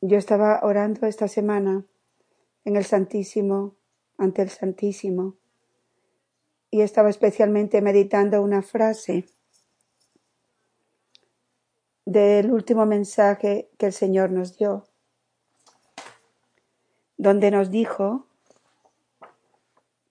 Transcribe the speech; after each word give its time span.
Yo 0.00 0.16
estaba 0.16 0.60
orando 0.62 1.08
esta 1.08 1.26
semana 1.26 1.84
en 2.64 2.76
el 2.76 2.84
Santísimo, 2.84 3.74
ante 4.16 4.42
el 4.42 4.48
Santísimo, 4.48 5.34
y 6.70 6.82
estaba 6.82 7.10
especialmente 7.10 7.82
meditando 7.82 8.40
una 8.40 8.62
frase 8.62 9.26
del 12.04 12.52
último 12.52 12.86
mensaje 12.86 13.70
que 13.76 13.86
el 13.86 13.92
Señor 13.92 14.30
nos 14.30 14.56
dio, 14.56 14.84
donde 17.16 17.50
nos 17.50 17.68
dijo, 17.70 18.28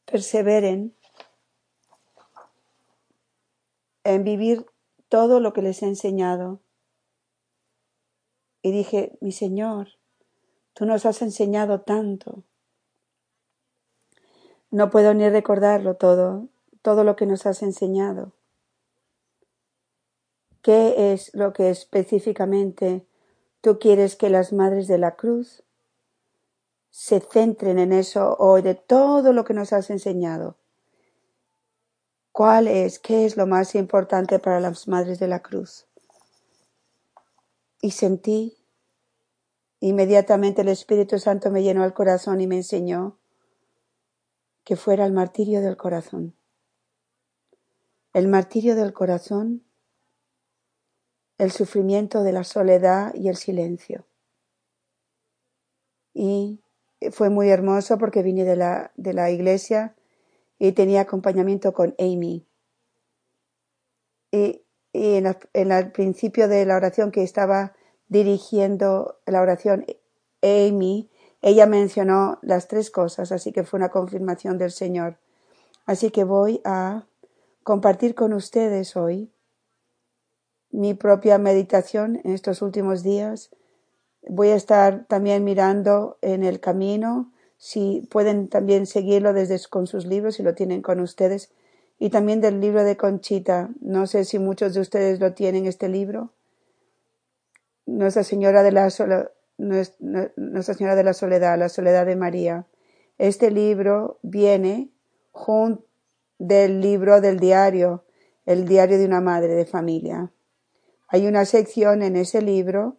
perseveren 0.03 0.93
en 4.03 4.23
vivir 4.25 4.65
todo 5.07 5.39
lo 5.39 5.53
que 5.53 5.61
les 5.61 5.81
he 5.81 5.85
enseñado. 5.85 6.59
Y 8.67 8.71
dije, 8.71 9.17
mi 9.21 9.31
Señor, 9.31 9.91
tú 10.73 10.85
nos 10.85 11.05
has 11.05 11.21
enseñado 11.21 11.79
tanto. 11.79 12.43
No 14.71 14.89
puedo 14.89 15.13
ni 15.13 15.29
recordarlo 15.29 15.95
todo, 15.95 16.49
todo 16.81 17.05
lo 17.05 17.15
que 17.15 17.25
nos 17.25 17.45
has 17.45 17.63
enseñado. 17.63 18.33
¿Qué 20.61 21.13
es 21.13 21.33
lo 21.33 21.53
que 21.53 21.69
específicamente 21.69 23.07
tú 23.61 23.79
quieres 23.79 24.17
que 24.17 24.29
las 24.29 24.51
madres 24.51 24.89
de 24.89 24.97
la 24.97 25.15
cruz 25.15 25.63
se 26.89 27.21
centren 27.21 27.79
en 27.79 27.93
eso 27.93 28.35
hoy 28.37 28.63
de 28.63 28.75
todo 28.75 29.31
lo 29.31 29.45
que 29.45 29.53
nos 29.53 29.71
has 29.71 29.89
enseñado? 29.89 30.57
¿Cuál 32.33 32.67
es, 32.67 32.99
qué 32.99 33.23
es 33.23 33.37
lo 33.37 33.47
más 33.47 33.75
importante 33.75 34.39
para 34.39 34.59
las 34.59 34.89
madres 34.89 35.19
de 35.19 35.29
la 35.29 35.41
cruz? 35.41 35.87
Y 37.81 37.91
sentí, 37.91 38.56
inmediatamente 39.79 40.61
el 40.61 40.69
Espíritu 40.69 41.19
Santo 41.19 41.51
me 41.51 41.63
llenó 41.63 41.85
el 41.85 41.93
corazón 41.93 42.41
y 42.41 42.47
me 42.47 42.57
enseñó 42.57 43.17
que 44.63 44.75
fuera 44.75 45.05
el 45.05 45.13
martirio 45.13 45.61
del 45.61 45.77
corazón. 45.77 46.35
El 48.13 48.27
martirio 48.27 48.75
del 48.75 48.93
corazón, 48.93 49.63
el 51.37 51.51
sufrimiento 51.51 52.23
de 52.23 52.31
la 52.31 52.43
soledad 52.43 53.13
y 53.13 53.29
el 53.29 53.35
silencio. 53.35 54.05
Y 56.13 56.59
fue 57.11 57.29
muy 57.29 57.49
hermoso 57.49 57.97
porque 57.97 58.23
vine 58.23 58.43
de 58.43 58.55
la, 58.55 58.91
de 58.95 59.13
la 59.13 59.29
iglesia 59.29 59.95
y 60.59 60.71
tenía 60.71 61.01
acompañamiento 61.01 61.73
con 61.73 61.95
Amy. 61.99 62.45
Y, 64.31 64.63
en, 64.93 65.35
el 65.53 65.91
principio 65.91 66.47
de 66.47 66.65
la 66.65 66.75
oración 66.75 67.11
que 67.11 67.23
estaba 67.23 67.75
dirigiendo 68.07 69.17
la 69.25 69.41
oración 69.41 69.85
Amy, 70.41 71.09
ella 71.41 71.65
mencionó 71.65 72.39
las 72.41 72.67
tres 72.67 72.89
cosas, 72.91 73.31
así 73.31 73.51
que 73.51 73.63
fue 73.63 73.77
una 73.77 73.89
confirmación 73.89 74.57
del 74.57 74.71
Señor. 74.71 75.17
Así 75.85 76.09
que 76.11 76.23
voy 76.23 76.61
a 76.65 77.05
compartir 77.63 78.15
con 78.15 78.33
ustedes 78.33 78.95
hoy 78.95 79.31
mi 80.71 80.93
propia 80.93 81.37
meditación 81.37 82.19
en 82.23 82.33
estos 82.33 82.61
últimos 82.61 83.03
días. 83.03 83.49
Voy 84.27 84.49
a 84.49 84.55
estar 84.55 85.05
también 85.07 85.43
mirando 85.43 86.17
en 86.21 86.43
el 86.43 86.59
camino 86.59 87.31
si 87.57 88.07
pueden 88.11 88.49
también 88.49 88.85
seguirlo 88.85 89.33
desde 89.33 89.59
con 89.69 89.87
sus 89.87 90.05
libros, 90.05 90.35
si 90.35 90.43
lo 90.43 90.53
tienen 90.53 90.81
con 90.81 90.99
ustedes, 90.99 91.51
y 91.99 92.09
también 92.09 92.41
del 92.41 92.61
libro 92.61 92.83
de 92.83 92.97
Conchita. 92.97 93.69
No 93.81 94.05
sé 94.05 94.25
si 94.25 94.37
muchos 94.37 94.73
de 94.73 94.81
ustedes 94.81 95.19
lo 95.19 95.33
tienen 95.33 95.65
este 95.65 95.89
libro. 95.89 96.33
Nuestra 97.87 98.23
Señora 98.23 98.63
de 98.63 98.71
la 98.71 98.89
Soledad, 98.89 99.31
la 101.57 101.69
Soledad 101.69 102.05
de 102.05 102.15
María. 102.15 102.67
Este 103.17 103.49
libro 103.49 104.19
viene 104.21 104.91
junto 105.31 105.83
del 106.37 106.81
libro 106.81 107.21
del 107.21 107.39
diario, 107.39 108.03
el 108.45 108.67
diario 108.67 108.99
de 108.99 109.05
una 109.05 109.21
madre 109.21 109.55
de 109.55 109.65
familia. 109.65 110.31
Hay 111.07 111.25
una 111.25 111.45
sección 111.45 112.03
en 112.03 112.15
ese 112.15 112.41
libro, 112.41 112.97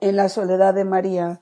en 0.00 0.16
la 0.16 0.28
Soledad 0.28 0.74
de 0.74 0.84
María, 0.84 1.40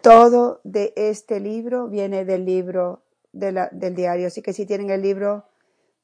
todo 0.00 0.60
de 0.64 0.92
este 0.96 1.40
libro 1.40 1.88
viene 1.88 2.24
del 2.24 2.44
libro 2.44 3.02
del 3.32 3.94
diario. 3.94 4.26
Así 4.26 4.42
que 4.42 4.52
si 4.52 4.66
tienen 4.66 4.90
el 4.90 5.02
libro 5.02 5.44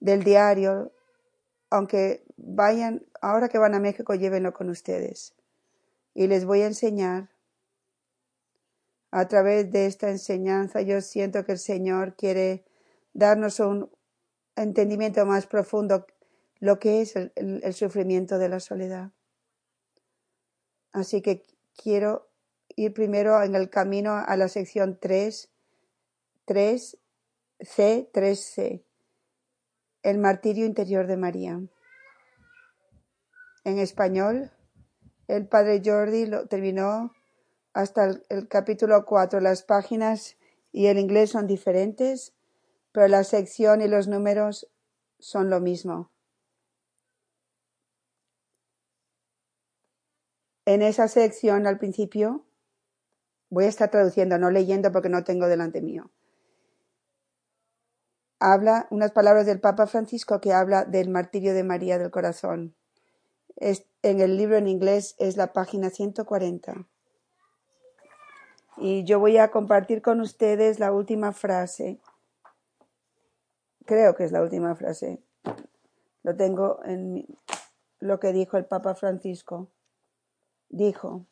del 0.00 0.22
diario, 0.22 0.92
aunque 1.70 2.25
vayan, 2.36 3.06
ahora 3.20 3.48
que 3.48 3.58
van 3.58 3.75
a 3.75 3.81
México, 3.81 4.14
llévenlo 4.14 4.52
con 4.52 4.69
ustedes. 4.70 5.34
Y 6.16 6.28
les 6.28 6.47
voy 6.47 6.62
a 6.62 6.66
enseñar. 6.66 7.28
A 9.10 9.28
través 9.28 9.71
de 9.71 9.84
esta 9.84 10.09
enseñanza, 10.09 10.81
yo 10.81 11.03
siento 11.03 11.44
que 11.44 11.53
el 11.53 11.59
Señor 11.59 12.16
quiere 12.16 12.65
darnos 13.12 13.60
un 13.60 13.91
entendimiento 14.56 15.26
más 15.26 15.47
profundo 15.47 16.06
lo 16.59 16.78
que 16.78 17.03
es 17.03 17.16
el 17.16 17.75
sufrimiento 17.75 18.38
de 18.38 18.49
la 18.49 18.60
soledad. 18.60 19.12
Así 20.93 21.21
que 21.21 21.43
quiero 21.76 22.31
ir 22.76 22.94
primero 22.94 23.43
en 23.43 23.55
el 23.55 23.69
camino 23.69 24.15
a 24.15 24.37
la 24.38 24.49
sección 24.49 24.99
3, 24.99 25.50
3, 26.47 26.99
C, 27.60 28.10
3C. 28.10 28.82
El 30.03 30.16
martirio 30.16 30.65
interior 30.65 31.06
de 31.06 31.19
María. 31.19 31.60
En 33.65 33.78
español, 33.78 34.50
el 35.28 35.47
padre 35.47 35.82
Jordi 35.84 36.26
lo 36.26 36.47
terminó 36.47 37.12
hasta 37.72 38.10
el, 38.28 38.48
capítulo 38.48 39.04
4. 39.04 39.41
Las 39.41 39.62
páginas 39.62 40.37
y 40.72 40.87
el 40.87 40.98
inglés 40.98 41.31
son 41.31 41.47
diferentes, 41.47 42.34
pero 42.92 43.09
la 43.09 43.25
sección 43.25 43.81
y 43.81 43.88
los 43.88 44.09
números 44.09 44.69
son 45.19 45.50
lo 45.50 45.60
mismo. 45.60 46.10
En 50.64 50.82
esa 50.82 51.06
sección 51.09 51.66
al 51.66 51.78
principio 51.78 52.47
Voy 53.48 53.64
a 53.64 53.69
estar 53.69 53.91
traduciendo, 53.91 54.38
no 54.38 54.50
leyendo 54.50 54.91
porque 54.91 55.08
no 55.08 55.22
tengo 55.22 55.47
delante 55.47 55.81
mío. 55.81 56.10
Habla 58.41 58.87
unas 58.91 59.12
palabras 59.12 59.47
del 59.47 59.60
Papa 59.60 59.87
Francisco 59.87 60.41
que 60.41 60.53
habla 60.53 60.84
del 60.84 61.08
martirio 61.08 61.54
de 61.54 61.62
María 61.62 61.98
del 61.98 62.10
Corazón. 62.10 62.75
En 63.56 64.21
el 64.21 64.37
libro 64.37 64.56
en 64.56 64.69
inglés 64.69 65.15
es 65.19 65.37
la 65.37 65.53
página 65.53 65.91
140. 65.91 66.87
Y 68.77 69.05
yo 69.05 69.19
voy 69.19 69.39
a 69.39 69.50
compartir 69.50 70.03
con 70.03 70.21
ustedes 70.21 70.78
la 70.78 70.93
última 70.93 71.33
frase. 71.33 71.99
Creo 73.87 74.15
que 74.15 74.25
es 74.25 74.33
la 74.33 74.43
última 74.43 74.75
frase. 74.75 75.22
Lo 76.22 76.37
tengo 76.37 76.81
en 76.84 77.27
lo 78.00 78.21
que 78.21 78.33
dijo 78.33 78.59
el 78.59 78.67
Papa 78.67 78.94
Francisco. 78.94 79.69
Dijo, 80.69 81.25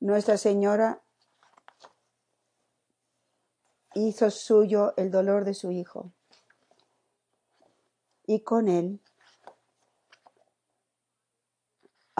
nuestra 0.00 0.38
Señora 0.38 1.00
hizo 3.94 4.30
suyo 4.30 4.94
el 4.96 5.10
dolor 5.10 5.44
de 5.44 5.54
su 5.54 5.70
Hijo 5.70 6.10
y 8.26 8.40
con 8.40 8.68
él 8.68 9.00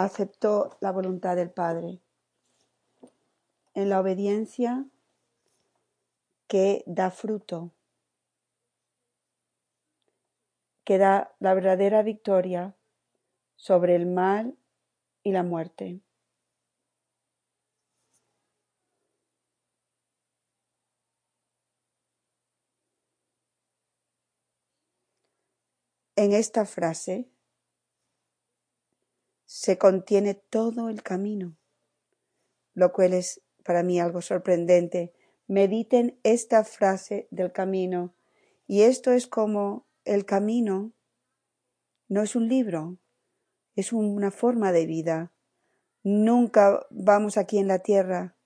aceptó 0.04 0.76
la 0.80 0.92
voluntad 0.92 1.36
del 1.36 1.50
Padre 1.50 2.00
en 3.74 3.88
la 3.88 4.00
obediencia 4.00 4.84
que 6.48 6.82
da 6.86 7.10
fruto, 7.10 7.72
que 10.84 10.98
da 10.98 11.34
la 11.38 11.54
verdadera 11.54 12.02
victoria 12.02 12.74
sobre 13.56 13.94
el 13.94 14.06
mal 14.06 14.56
y 15.22 15.32
la 15.32 15.42
muerte. 15.42 16.00
En 26.16 26.32
esta 26.32 26.66
frase 26.66 27.30
se 29.52 29.78
contiene 29.78 30.34
todo 30.34 30.88
el 30.90 31.02
camino, 31.02 31.56
lo 32.72 32.92
cual 32.92 33.14
es 33.14 33.42
para 33.64 33.82
mí 33.82 33.98
algo 33.98 34.22
sorprendente. 34.22 35.12
Mediten 35.48 36.20
esta 36.22 36.62
frase 36.62 37.26
del 37.32 37.50
camino 37.50 38.14
y 38.68 38.82
esto 38.82 39.10
es 39.10 39.26
como 39.26 39.88
el 40.04 40.24
camino 40.24 40.92
no 42.06 42.22
es 42.22 42.36
un 42.36 42.46
libro, 42.46 42.98
es 43.74 43.92
una 43.92 44.30
forma 44.30 44.70
de 44.70 44.86
vida. 44.86 45.32
Nunca 46.04 46.86
vamos 46.90 47.36
aquí 47.36 47.58
en 47.58 47.66
la 47.66 47.80
tierra 47.80 48.36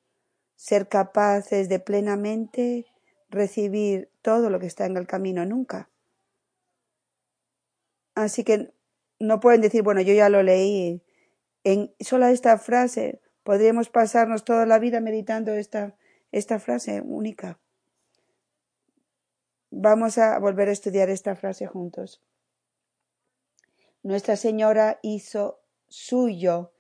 ser 0.57 0.89
capaces 0.89 1.69
de 1.69 1.81
plenamente 1.81 2.87
recibir 3.29 4.11
todo 4.23 4.49
lo 4.49 4.59
que 4.59 4.67
está 4.67 4.87
en 4.87 4.97
el 4.97 5.07
camino, 5.07 5.45
nunca. 5.45 5.91
Así 8.15 8.43
que 8.43 8.74
no 9.27 9.41
pueden 9.41 9.61
decir, 9.61 9.83
bueno, 9.83 10.01
yo 10.01 10.15
ya 10.15 10.29
lo 10.29 10.43
leí. 10.43 11.03
En 11.65 11.95
sola 12.01 12.31
esta 12.31 12.59
frase 12.59 13.21
Podríamos 13.45 13.91
pasarnos 13.91 14.45
toda 14.45 14.65
la 14.65 14.79
vida 14.79 15.01
meditando 15.01 15.53
esta, 15.53 15.95
esta 16.33 16.59
frase 16.59 17.03
única. 17.03 17.61
Vamos 19.71 20.17
a 20.17 20.39
volver 20.39 20.71
a 20.71 20.73
estudiar 20.73 21.11
esta 21.11 21.37
frase 21.37 21.67
juntos. 21.67 22.23
Nuestra 24.03 24.37
Señora 24.37 24.99
hizo 25.03 25.61
suyo 25.89 26.73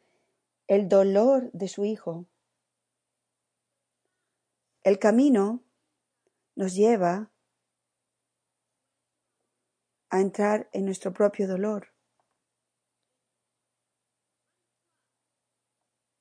el 0.68 0.88
dolor 0.88 1.50
de 1.52 1.68
su 1.68 1.84
Hijo. 1.84 2.26
El 4.82 4.98
camino 4.98 5.62
nos 6.56 6.74
lleva 6.74 7.30
a 10.08 10.20
entrar 10.20 10.70
en 10.72 10.86
nuestro 10.86 11.12
propio 11.12 11.46
dolor. 11.46 11.93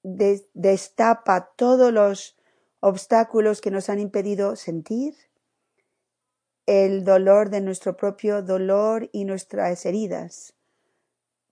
Destapa 0.03 1.53
todos 1.55 1.91
los 1.91 2.37
obstáculos 2.79 3.61
que 3.61 3.71
nos 3.71 3.89
han 3.89 3.99
impedido 3.99 4.55
sentir 4.55 5.15
el 6.65 7.03
dolor 7.03 7.49
de 7.49 7.61
nuestro 7.61 7.95
propio 7.97 8.41
dolor 8.41 9.09
y 9.11 9.25
nuestras 9.25 9.85
heridas 9.85 10.53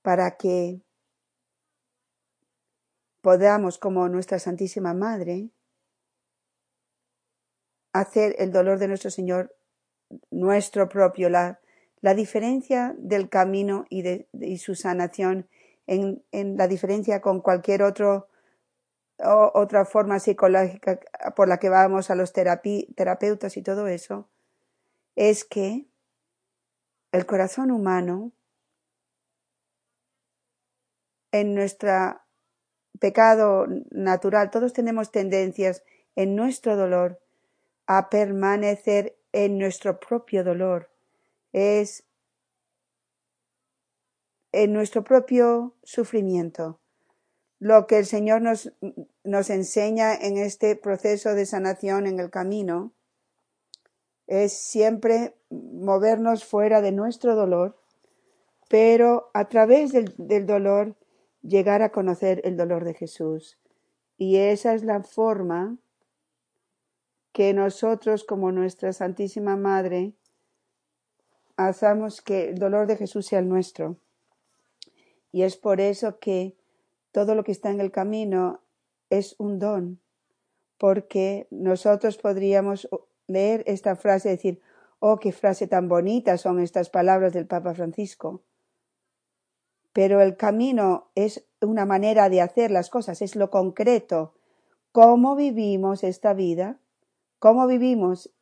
para 0.01 0.37
que 0.37 0.81
podamos, 3.21 3.77
como 3.77 4.07
nuestra 4.09 4.39
Santísima 4.39 4.93
Madre, 4.93 5.49
hacer 7.93 8.35
el 8.39 8.51
dolor 8.51 8.79
de 8.79 8.87
nuestro 8.87 9.11
Señor 9.11 9.55
nuestro 10.29 10.89
propio. 10.89 11.29
La, 11.29 11.59
la 12.01 12.13
diferencia 12.13 12.95
del 12.97 13.29
camino 13.29 13.85
y, 13.89 14.01
de, 14.01 14.27
su 14.57 14.75
sanación 14.75 15.47
en, 15.87 16.23
en, 16.31 16.57
la 16.57 16.67
diferencia 16.67 17.21
con 17.21 17.41
cualquier 17.41 17.83
otro, 17.83 18.27
otra 19.23 19.85
forma 19.85 20.19
psicológica 20.19 20.99
por 21.35 21.47
la 21.47 21.57
que 21.57 21.69
vamos 21.69 22.09
a 22.09 22.15
los 22.15 22.33
terapeutas 22.33 23.57
y 23.57 23.61
todo 23.61 23.87
eso, 23.87 24.29
es 25.15 25.45
que 25.45 25.85
el 27.11 27.25
corazón 27.25 27.71
humano 27.71 28.31
en 31.31 31.55
nuestro 31.55 32.21
pecado 32.99 33.65
natural, 33.89 34.51
todos 34.51 34.73
tenemos 34.73 35.11
tendencias 35.11 35.83
en 36.15 36.35
nuestro 36.35 36.75
dolor 36.75 37.21
a 37.87 38.09
permanecer 38.09 39.17
en 39.31 39.57
nuestro 39.57 39.99
propio 39.99 40.43
dolor. 40.43 40.91
Es 41.53 42.05
en 44.51 44.73
nuestro 44.73 45.03
propio 45.03 45.75
sufrimiento. 45.83 46.79
Lo 47.61 47.85
que 47.85 47.99
el 47.99 48.07
Señor 48.07 48.41
nos, 48.41 48.73
nos 49.23 49.51
enseña 49.51 50.15
en 50.15 50.37
este 50.37 50.75
proceso 50.75 51.35
de 51.35 51.45
sanación 51.45 52.07
en 52.07 52.19
el 52.19 52.31
camino 52.31 52.91
es 54.25 54.53
siempre 54.53 55.35
movernos 55.51 56.43
fuera 56.43 56.81
de 56.81 56.91
nuestro 56.91 57.35
dolor, 57.35 57.79
pero 58.67 59.29
a 59.35 59.47
través 59.47 59.91
del, 59.91 60.11
del 60.17 60.47
dolor 60.47 60.95
llegar 61.43 61.83
a 61.83 61.91
conocer 61.91 62.41
el 62.45 62.57
dolor 62.57 62.83
de 62.83 62.95
Jesús. 62.95 63.59
Y 64.17 64.37
esa 64.37 64.73
es 64.73 64.83
la 64.83 65.03
forma 65.03 65.77
que 67.31 67.53
nosotros, 67.53 68.23
como 68.23 68.51
nuestra 68.51 68.91
Santísima 68.91 69.55
Madre, 69.55 70.13
hacemos 71.57 72.23
que 72.23 72.49
el 72.49 72.57
dolor 72.57 72.87
de 72.87 72.97
Jesús 72.97 73.27
sea 73.27 73.37
el 73.37 73.49
nuestro. 73.49 73.97
Y 75.31 75.43
es 75.43 75.57
por 75.57 75.79
eso 75.79 76.17
que 76.17 76.55
todo 77.11 77.35
lo 77.35 77.43
que 77.43 77.51
está 77.51 77.69
en 77.71 77.81
el 77.81 77.91
camino 77.91 78.61
es 79.09 79.35
un 79.37 79.59
don, 79.59 79.99
porque 80.77 81.47
nosotros 81.51 82.17
podríamos 82.17 82.89
leer 83.27 83.63
esta 83.67 83.95
frase 83.95 84.29
y 84.29 84.31
decir, 84.31 84.61
oh, 84.99 85.19
qué 85.19 85.31
frase 85.31 85.67
tan 85.67 85.89
bonita 85.89 86.37
son 86.37 86.59
estas 86.59 86.89
palabras 86.89 87.33
del 87.33 87.47
Papa 87.47 87.73
Francisco 87.73 88.43
pero 89.93 90.21
el 90.21 90.37
camino 90.37 91.09
es 91.15 91.45
una 91.61 91.85
manera 91.85 92.29
de 92.29 92.41
hacer 92.41 92.71
las 92.71 92.89
cosas, 92.89 93.21
es 93.21 93.35
lo 93.35 93.49
concreto. 93.49 94.33
¿Cómo 94.91 95.35
vivimos 95.35 96.03
esta 96.03 96.33
vida? 96.33 96.79
¿Cómo 97.39 97.67
vivimos 97.67 98.33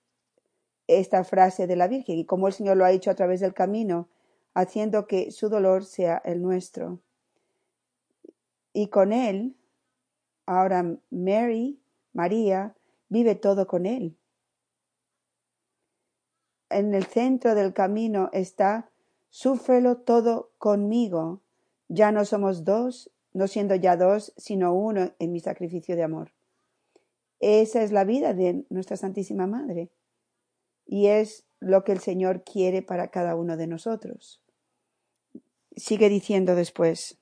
esta 0.87 1.23
frase 1.23 1.67
de 1.67 1.75
la 1.75 1.87
Virgen 1.87 2.17
y 2.17 2.25
cómo 2.25 2.47
el 2.47 2.53
Señor 2.53 2.77
lo 2.77 2.85
ha 2.85 2.91
hecho 2.91 3.11
a 3.11 3.15
través 3.15 3.39
del 3.39 3.53
camino, 3.53 4.09
haciendo 4.53 5.07
que 5.07 5.31
su 5.31 5.49
dolor 5.49 5.85
sea 5.85 6.21
el 6.23 6.41
nuestro? 6.41 6.99
Y 8.73 8.87
con 8.87 9.13
Él, 9.13 9.55
ahora 10.45 10.97
Mary, 11.09 11.81
María, 12.13 12.75
vive 13.07 13.35
todo 13.35 13.67
con 13.67 13.85
Él. 13.85 14.17
En 16.69 16.93
el 16.93 17.05
centro 17.05 17.55
del 17.55 17.73
camino 17.73 18.29
está 18.31 18.89
Súfrelo 19.29 19.97
todo 19.97 20.51
conmigo. 20.57 21.41
Ya 21.87 22.11
no 22.11 22.25
somos 22.25 22.63
dos, 22.63 23.11
no 23.33 23.47
siendo 23.47 23.75
ya 23.75 23.95
dos, 23.95 24.33
sino 24.37 24.73
uno 24.73 25.13
en 25.19 25.31
mi 25.31 25.39
sacrificio 25.39 25.95
de 25.95 26.03
amor. 26.03 26.33
Esa 27.39 27.83
es 27.83 27.91
la 27.91 28.03
vida 28.03 28.33
de 28.33 28.65
nuestra 28.69 28.97
Santísima 28.97 29.47
Madre. 29.47 29.91
Y 30.85 31.07
es 31.07 31.45
lo 31.59 31.83
que 31.83 31.91
el 31.91 31.99
Señor 31.99 32.43
quiere 32.43 32.81
para 32.81 33.09
cada 33.09 33.35
uno 33.35 33.55
de 33.55 33.67
nosotros. 33.67 34.41
Sigue 35.75 36.09
diciendo 36.09 36.55
después. 36.55 37.19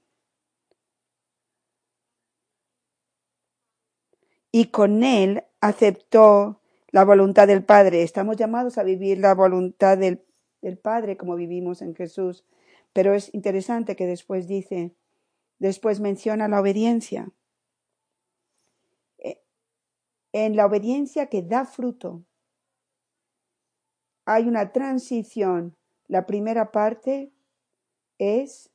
Y 4.58 4.66
con 4.72 5.04
Él 5.04 5.44
aceptó 5.62 6.62
la 6.90 7.06
voluntad 7.06 7.46
del 7.48 7.64
Padre. 7.64 8.02
Estamos 8.02 8.38
llamados 8.38 8.80
a 8.80 8.84
vivir 8.84 9.20
la 9.20 9.36
voluntad 9.36 10.00
del 10.00 10.26
del 10.62 10.78
Padre 10.78 11.18
como 11.18 11.36
vivimos 11.36 11.82
en 11.82 11.96
Jesús. 11.96 12.46
Pero 12.94 13.14
es 13.14 13.34
interesante 13.34 13.96
que 13.96 14.08
después 14.08 14.48
dice, 14.48 14.96
después 15.60 16.00
menciona 16.00 16.48
la 16.48 16.60
obediencia. 16.60 17.32
Eh, 19.20 19.42
en 20.32 20.56
la 20.56 20.66
obediencia 20.66 21.28
que 21.28 21.44
da 21.44 21.66
fruto 21.66 22.24
hay 24.26 24.48
una 24.48 24.72
transición. 24.72 25.76
La 26.08 26.26
primera 26.26 26.72
parte 26.72 27.32
es 28.18 28.70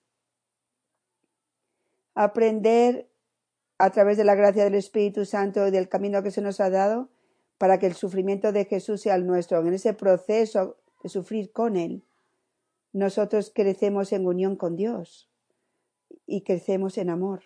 aprender 2.14 3.11
a 3.82 3.91
través 3.91 4.17
de 4.17 4.22
la 4.22 4.36
gracia 4.36 4.62
del 4.62 4.77
Espíritu 4.77 5.24
Santo 5.24 5.67
y 5.67 5.72
del 5.72 5.89
camino 5.89 6.22
que 6.22 6.31
se 6.31 6.41
nos 6.41 6.60
ha 6.60 6.70
dado 6.70 7.10
para 7.58 7.81
que 7.81 7.86
el 7.86 7.94
sufrimiento 7.94 8.53
de 8.53 8.65
Jesús 8.65 9.01
sea 9.01 9.17
el 9.17 9.27
nuestro. 9.27 9.58
En 9.58 9.74
ese 9.74 9.93
proceso 9.93 10.77
de 11.03 11.08
sufrir 11.08 11.51
con 11.51 11.74
Él, 11.74 12.05
nosotros 12.93 13.51
crecemos 13.53 14.12
en 14.12 14.24
unión 14.24 14.55
con 14.55 14.77
Dios 14.77 15.29
y 16.27 16.43
crecemos 16.43 16.96
en 16.96 17.10
amor. 17.10 17.43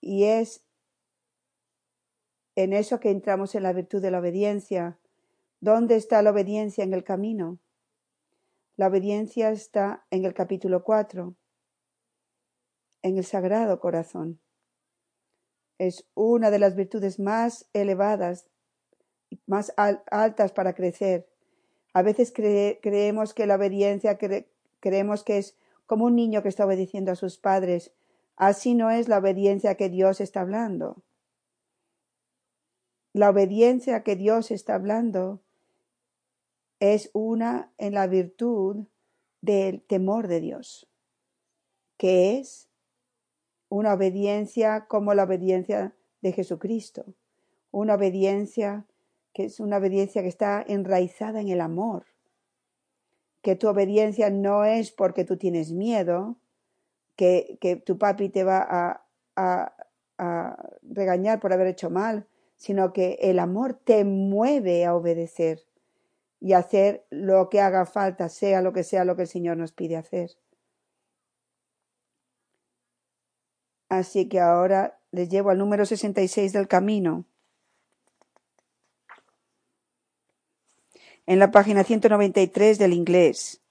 Y 0.00 0.22
es 0.22 0.64
en 2.54 2.74
eso 2.74 3.00
que 3.00 3.10
entramos 3.10 3.56
en 3.56 3.64
la 3.64 3.72
virtud 3.72 4.00
de 4.00 4.12
la 4.12 4.20
obediencia. 4.20 5.00
¿Dónde 5.58 5.96
está 5.96 6.22
la 6.22 6.30
obediencia 6.30 6.84
en 6.84 6.94
el 6.94 7.02
camino? 7.02 7.58
La 8.76 8.86
obediencia 8.86 9.50
está 9.50 10.06
en 10.12 10.24
el 10.24 10.32
capítulo 10.32 10.84
4, 10.84 11.34
en 13.02 13.18
el 13.18 13.24
Sagrado 13.24 13.80
Corazón. 13.80 14.40
Es 15.78 16.08
una 16.14 16.50
de 16.50 16.58
las 16.58 16.74
virtudes 16.74 17.18
más 17.18 17.68
elevadas, 17.72 18.48
más 19.46 19.72
altas 19.76 20.52
para 20.52 20.74
crecer 20.74 21.28
a 21.98 22.02
veces 22.02 22.32
creemos 22.32 23.34
que 23.34 23.46
la 23.46 23.56
obediencia 23.56 24.18
creemos 24.80 25.24
que 25.24 25.38
es 25.38 25.56
como 25.86 26.04
un 26.04 26.14
niño 26.14 26.42
que 26.42 26.48
está 26.48 26.64
obedeciendo 26.64 27.10
a 27.10 27.16
sus 27.16 27.38
padres. 27.38 27.92
Así 28.36 28.74
no 28.74 28.90
es 28.90 29.08
la 29.08 29.18
obediencia 29.18 29.74
que 29.74 29.88
Dios 29.88 30.20
está 30.20 30.42
hablando. 30.42 31.02
La 33.12 33.30
obediencia 33.30 34.04
que 34.04 34.14
Dios 34.14 34.52
está 34.52 34.74
hablando 34.74 35.40
es 36.78 37.10
una 37.14 37.72
en 37.78 37.94
la 37.94 38.06
virtud 38.06 38.86
del 39.40 39.82
temor 39.82 40.28
de 40.28 40.40
Dios, 40.40 40.88
que 41.96 42.38
es 42.38 42.67
una 43.68 43.94
obediencia 43.94 44.86
como 44.86 45.14
la 45.14 45.24
obediencia 45.24 45.94
de 46.20 46.32
Jesucristo, 46.32 47.04
una 47.70 47.94
obediencia 47.94 48.86
que 49.32 49.44
es 49.44 49.60
una 49.60 49.76
obediencia 49.76 50.22
que 50.22 50.28
está 50.28 50.64
enraizada 50.66 51.40
en 51.40 51.48
el 51.48 51.60
amor, 51.60 52.06
que 53.42 53.54
tu 53.56 53.68
obediencia 53.68 54.30
no 54.30 54.64
es 54.64 54.90
porque 54.90 55.24
tú 55.24 55.36
tienes 55.36 55.72
miedo, 55.72 56.36
que, 57.14 57.58
que 57.60 57.76
tu 57.76 57.98
papi 57.98 58.30
te 58.30 58.44
va 58.44 58.58
a, 58.68 59.04
a, 59.36 59.74
a 60.18 60.70
regañar 60.82 61.40
por 61.40 61.52
haber 61.52 61.68
hecho 61.68 61.90
mal, 61.90 62.26
sino 62.56 62.92
que 62.92 63.18
el 63.20 63.38
amor 63.38 63.74
te 63.74 64.04
mueve 64.04 64.84
a 64.84 64.94
obedecer 64.94 65.62
y 66.40 66.52
hacer 66.52 67.04
lo 67.10 67.48
que 67.48 67.60
haga 67.60 67.86
falta, 67.86 68.28
sea 68.28 68.62
lo 68.62 68.72
que 68.72 68.82
sea 68.82 69.04
lo 69.04 69.16
que 69.16 69.22
el 69.22 69.28
Señor 69.28 69.56
nos 69.56 69.72
pide 69.72 69.96
hacer. 69.96 70.32
Así 73.88 74.28
que 74.28 74.40
ahora 74.40 74.98
les 75.10 75.28
llevo 75.28 75.50
al 75.50 75.58
número 75.58 75.86
66 75.86 76.52
del 76.52 76.68
camino. 76.68 77.24
En 81.26 81.38
la 81.38 81.50
página 81.50 81.84
193 81.84 82.78
del 82.78 82.92
inglés. 82.92 83.62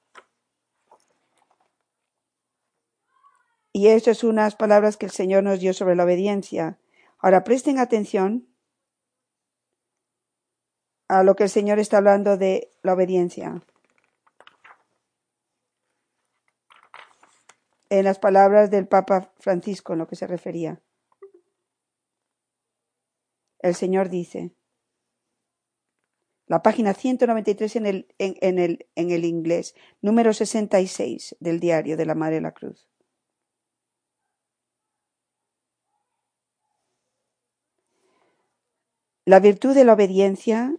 Y 3.73 3.89
estas 3.89 4.17
son 4.17 4.31
unas 4.31 4.55
palabras 4.55 4.97
que 4.97 5.05
el 5.05 5.11
Señor 5.11 5.43
nos 5.43 5.59
dio 5.59 5.73
sobre 5.73 5.95
la 5.95 6.03
obediencia. 6.03 6.79
Ahora 7.19 7.43
presten 7.43 7.77
atención 7.77 8.47
a 11.07 11.23
lo 11.23 11.35
que 11.35 11.43
el 11.43 11.49
Señor 11.49 11.79
está 11.79 11.97
hablando 11.97 12.37
de 12.37 12.71
la 12.81 12.93
obediencia. 12.93 13.61
En 17.89 18.03
las 18.03 18.19
palabras 18.19 18.69
del 18.69 18.87
Papa 18.87 19.33
Francisco 19.39 19.93
en 19.93 19.99
lo 19.99 20.07
que 20.07 20.15
se 20.15 20.27
refería. 20.27 20.81
El 23.59 23.75
Señor 23.75 24.09
dice, 24.09 24.53
la 26.47 26.61
página 26.61 26.93
193 26.93 27.75
en 27.75 27.85
el, 27.85 28.07
en, 28.19 28.59
el, 28.59 28.87
en 28.95 29.11
el 29.11 29.25
inglés, 29.25 29.75
número 30.01 30.33
66 30.33 31.35
del 31.39 31.59
diario 31.59 31.97
de 31.97 32.05
la 32.05 32.15
Madre 32.15 32.35
de 32.35 32.41
la 32.41 32.53
Cruz. 32.53 32.87
La 39.25 39.41
virtud 39.41 39.75
de 39.75 39.83
la 39.83 39.93
obediencia 39.93 40.77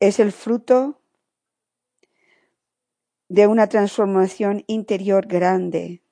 es 0.00 0.18
el 0.20 0.32
fruto 0.32 1.02
de 3.28 3.46
una 3.46 3.68
transformación 3.68 4.64
interior 4.66 5.26
grande. 5.26 6.03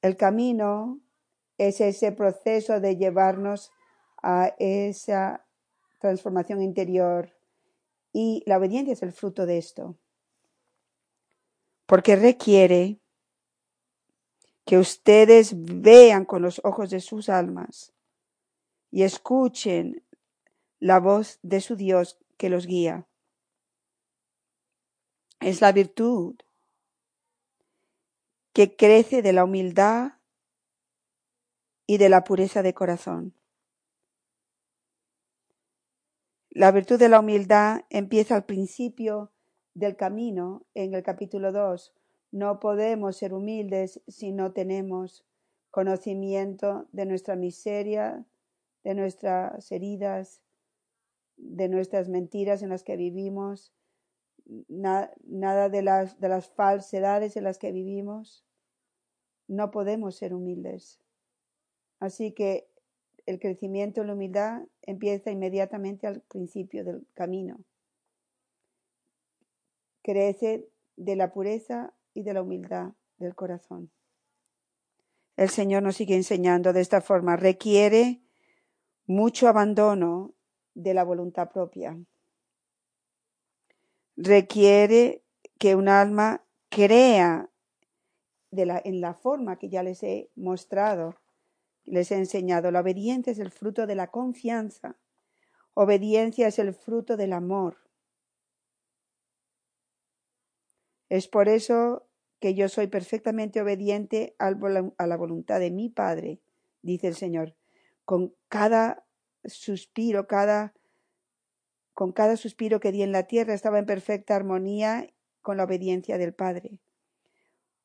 El 0.00 0.16
camino 0.16 1.00
es 1.56 1.80
ese 1.80 2.12
proceso 2.12 2.80
de 2.80 2.96
llevarnos 2.96 3.72
a 4.22 4.54
esa 4.58 5.44
transformación 5.98 6.62
interior 6.62 7.36
y 8.12 8.42
la 8.46 8.58
obediencia 8.58 8.92
es 8.92 9.02
el 9.02 9.12
fruto 9.12 9.44
de 9.46 9.58
esto. 9.58 9.98
Porque 11.86 12.16
requiere 12.16 13.00
que 14.64 14.78
ustedes 14.78 15.54
vean 15.56 16.24
con 16.24 16.42
los 16.42 16.60
ojos 16.62 16.90
de 16.90 17.00
sus 17.00 17.28
almas 17.28 17.94
y 18.90 19.02
escuchen 19.02 20.04
la 20.78 21.00
voz 21.00 21.38
de 21.42 21.60
su 21.60 21.74
Dios 21.74 22.18
que 22.36 22.50
los 22.50 22.66
guía. 22.66 23.08
Es 25.40 25.60
la 25.60 25.72
virtud 25.72 26.36
que 28.58 28.74
crece 28.74 29.22
de 29.22 29.32
la 29.32 29.44
humildad 29.44 30.14
y 31.86 31.98
de 31.98 32.08
la 32.08 32.24
pureza 32.24 32.60
de 32.60 32.74
corazón. 32.74 33.32
La 36.50 36.72
virtud 36.72 36.98
de 36.98 37.08
la 37.08 37.20
humildad 37.20 37.82
empieza 37.88 38.34
al 38.34 38.46
principio 38.46 39.30
del 39.74 39.94
camino, 39.94 40.66
en 40.74 40.92
el 40.94 41.04
capítulo 41.04 41.52
2. 41.52 41.94
No 42.32 42.58
podemos 42.58 43.16
ser 43.16 43.32
humildes 43.32 44.02
si 44.08 44.32
no 44.32 44.50
tenemos 44.50 45.24
conocimiento 45.70 46.88
de 46.90 47.06
nuestra 47.06 47.36
miseria, 47.36 48.26
de 48.82 48.96
nuestras 48.96 49.70
heridas, 49.70 50.42
de 51.36 51.68
nuestras 51.68 52.08
mentiras 52.08 52.62
en 52.62 52.70
las 52.70 52.82
que 52.82 52.96
vivimos, 52.96 53.72
nada 54.66 55.68
de 55.68 55.82
las, 55.82 56.18
de 56.18 56.28
las 56.28 56.48
falsedades 56.48 57.36
en 57.36 57.44
las 57.44 57.60
que 57.60 57.70
vivimos. 57.70 58.47
No 59.48 59.70
podemos 59.70 60.16
ser 60.16 60.34
humildes. 60.34 61.00
Así 61.98 62.32
que 62.32 62.68
el 63.26 63.38
crecimiento 63.40 64.00
en 64.00 64.06
la 64.06 64.14
humildad 64.14 64.62
empieza 64.82 65.30
inmediatamente 65.30 66.06
al 66.06 66.20
principio 66.22 66.84
del 66.84 67.06
camino. 67.14 67.58
Crece 70.02 70.68
de 70.96 71.16
la 71.16 71.32
pureza 71.32 71.92
y 72.14 72.22
de 72.22 72.34
la 72.34 72.42
humildad 72.42 72.92
del 73.18 73.34
corazón. 73.34 73.90
El 75.36 75.50
Señor 75.50 75.82
nos 75.82 75.96
sigue 75.96 76.16
enseñando 76.16 76.72
de 76.72 76.80
esta 76.80 77.00
forma. 77.00 77.36
Requiere 77.36 78.20
mucho 79.06 79.48
abandono 79.48 80.34
de 80.74 80.94
la 80.94 81.04
voluntad 81.04 81.50
propia. 81.50 81.98
Requiere 84.16 85.22
que 85.58 85.74
un 85.74 85.88
alma 85.88 86.44
crea 86.70 87.50
en 88.50 89.00
la 89.00 89.14
forma 89.14 89.58
que 89.58 89.68
ya 89.68 89.82
les 89.82 90.02
he 90.02 90.30
mostrado, 90.36 91.16
les 91.84 92.10
he 92.10 92.16
enseñado. 92.16 92.70
La 92.70 92.80
obediencia 92.80 93.32
es 93.32 93.38
el 93.38 93.50
fruto 93.50 93.86
de 93.86 93.94
la 93.94 94.10
confianza. 94.10 94.96
Obediencia 95.74 96.48
es 96.48 96.58
el 96.58 96.74
fruto 96.74 97.16
del 97.16 97.32
amor. 97.32 97.76
Es 101.08 101.28
por 101.28 101.48
eso 101.48 102.06
que 102.40 102.54
yo 102.54 102.68
soy 102.68 102.86
perfectamente 102.86 103.60
obediente 103.60 104.34
a 104.38 104.50
la 105.06 105.16
voluntad 105.16 105.58
de 105.60 105.70
mi 105.70 105.88
Padre, 105.88 106.40
dice 106.82 107.08
el 107.08 107.14
Señor, 107.14 107.54
con 108.04 108.34
cada 108.48 109.04
suspiro, 109.44 110.26
cada, 110.26 110.74
con 111.94 112.12
cada 112.12 112.36
suspiro 112.36 112.80
que 112.80 112.92
di 112.92 113.02
en 113.02 113.12
la 113.12 113.24
tierra 113.24 113.54
estaba 113.54 113.78
en 113.78 113.86
perfecta 113.86 114.36
armonía 114.36 115.08
con 115.42 115.56
la 115.56 115.64
obediencia 115.64 116.18
del 116.18 116.34
Padre, 116.34 116.78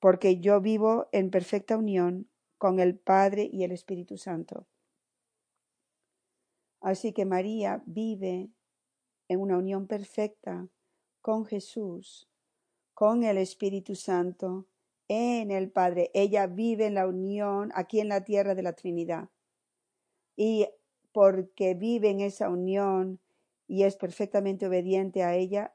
porque 0.03 0.41
yo 0.41 0.59
vivo 0.59 1.07
en 1.13 1.29
perfecta 1.29 1.77
unión 1.77 2.29
con 2.57 2.81
el 2.81 2.99
Padre 2.99 3.49
y 3.49 3.63
el 3.63 3.71
Espíritu 3.71 4.17
Santo. 4.17 4.67
Así 6.81 7.13
que 7.13 7.23
María 7.23 7.81
vive 7.85 8.51
en 9.29 9.39
una 9.39 9.57
unión 9.57 9.87
perfecta 9.87 10.67
con 11.21 11.45
Jesús, 11.45 12.29
con 12.93 13.23
el 13.23 13.37
Espíritu 13.37 13.95
Santo, 13.95 14.67
en 15.07 15.51
el 15.51 15.71
Padre. 15.71 16.11
Ella 16.13 16.47
vive 16.47 16.87
en 16.87 16.95
la 16.95 17.07
unión 17.07 17.71
aquí 17.73 18.01
en 18.01 18.09
la 18.09 18.25
tierra 18.25 18.55
de 18.55 18.63
la 18.63 18.73
Trinidad. 18.73 19.29
Y 20.35 20.67
porque 21.13 21.75
vive 21.75 22.09
en 22.09 22.19
esa 22.19 22.49
unión 22.49 23.21
y 23.67 23.83
es 23.83 23.95
perfectamente 23.95 24.67
obediente 24.67 25.23
a 25.23 25.33
ella, 25.33 25.73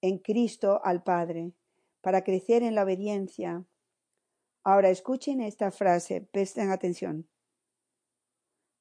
en 0.00 0.18
Cristo 0.18 0.80
al 0.84 1.02
Padre, 1.02 1.52
para 2.00 2.22
crecer 2.24 2.62
en 2.62 2.74
la 2.74 2.84
obediencia. 2.84 3.64
Ahora 4.64 4.90
escuchen 4.90 5.40
esta 5.40 5.70
frase, 5.70 6.20
presten 6.20 6.70
atención. 6.70 7.28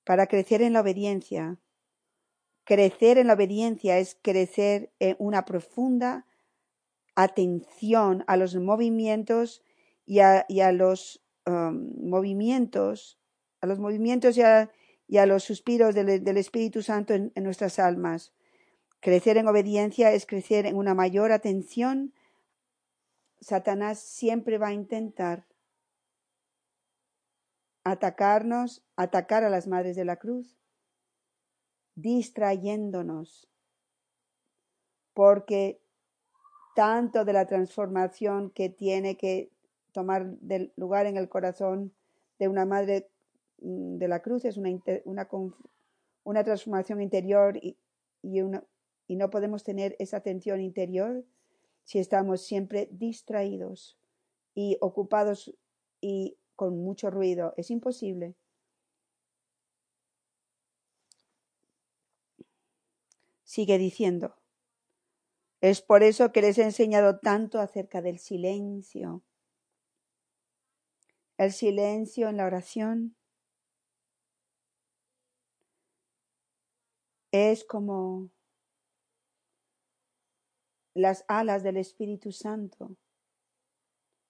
Para 0.03 0.27
crecer 0.27 0.62
en 0.62 0.74
la 0.74 0.81
obediencia. 0.81 1.59
Crecer 2.63 3.17
en 3.17 3.27
la 3.27 3.33
obediencia 3.33 3.97
es 3.97 4.17
crecer 4.21 4.91
en 5.00 5.15
una 5.19 5.45
profunda 5.45 6.25
atención 7.15 8.24
a 8.27 8.38
los 8.38 8.55
movimientos 8.55 9.63
y 10.05 10.19
a, 10.19 10.45
los 10.71 11.21
Um, 11.47 11.93
movimientos, 12.09 13.17
a 13.62 13.67
los 13.67 13.79
movimientos 13.79 14.36
y 14.38 14.41
a, 14.41 15.25
los 15.25 15.45
suspiros 15.45 15.95
del, 15.95 16.38
Espíritu 16.38 16.81
Santo 16.81 17.13
en 17.13 17.31
nuestras 17.38 17.79
almas. 17.79 18.33
Crecer 19.00 19.38
en 19.38 19.48
obediencia 19.48 20.12
es 20.12 20.25
crecer 20.25 20.66
en 20.66 20.75
una 20.75 20.94
mayor 20.94 21.32
atención. 21.32 22.13
Satanás 23.39 24.00
siempre 24.00 24.58
va 24.58 24.68
a 24.68 24.74
intentar 24.74 25.46
atacarnos, 27.84 28.84
atacar 28.96 29.44
a 29.44 29.50
las 29.50 29.68
madres 29.68 29.96
de 29.96 30.04
la 30.04 30.18
cruz, 30.18 30.58
distrayéndonos, 31.96 33.48
porque 35.13 35.80
tanto 36.75 37.24
de 37.24 37.34
la 37.34 37.48
transformación 37.48 38.50
que 38.51 38.70
tiene 38.70 39.16
que 39.16 39.50
tomar 39.94 40.27
lugar 40.75 41.06
en 41.06 41.18
el 41.18 41.30
corazón 41.30 41.94
de 42.39 42.48
una 42.48 42.66
madre 42.66 43.10
mm, 43.62 43.98
de 43.98 44.08
la 44.08 44.22
cruz 44.22 44.46
es 44.46 44.58
una, 44.58 44.70
una, 45.06 45.27
una 46.24 46.44
transformación 46.44 47.01
interior 47.01 47.58
y, 47.58 47.77
y, 48.22 48.42
una, 48.42 48.63
y 49.08 49.16
no 49.16 49.30
podemos 49.30 49.64
tener 49.64 49.96
esa 50.00 50.18
atención 50.18 50.62
interior 50.62 51.26
si 51.84 52.00
estamos 52.00 52.42
siempre 52.42 52.90
distraídos 52.92 53.98
y 54.54 54.78
ocupados 54.82 55.56
y 56.02 56.38
con 56.56 56.84
mucho 56.84 57.10
ruido. 57.10 57.54
Es 57.58 57.72
imposible. 57.72 58.36
Sigue 63.44 63.78
diciendo. 63.78 64.36
Es 65.62 65.82
por 65.82 66.04
eso 66.04 66.32
que 66.32 66.42
les 66.42 66.58
he 66.58 66.64
enseñado 66.64 67.20
tanto 67.20 67.60
acerca 67.60 68.02
del 68.02 68.20
silencio 68.20 69.24
el 71.38 71.54
silencio 71.54 72.30
en 72.30 72.38
la 72.38 72.46
oración 72.46 73.16
es 77.32 77.64
como 77.64 78.32
las 80.98 81.25
alas 81.27 81.62
del 81.62 81.77
Espíritu 81.77 82.32
Santo 82.32 82.98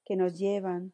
que 0.04 0.18
nos 0.18 0.38
llevan 0.38 0.94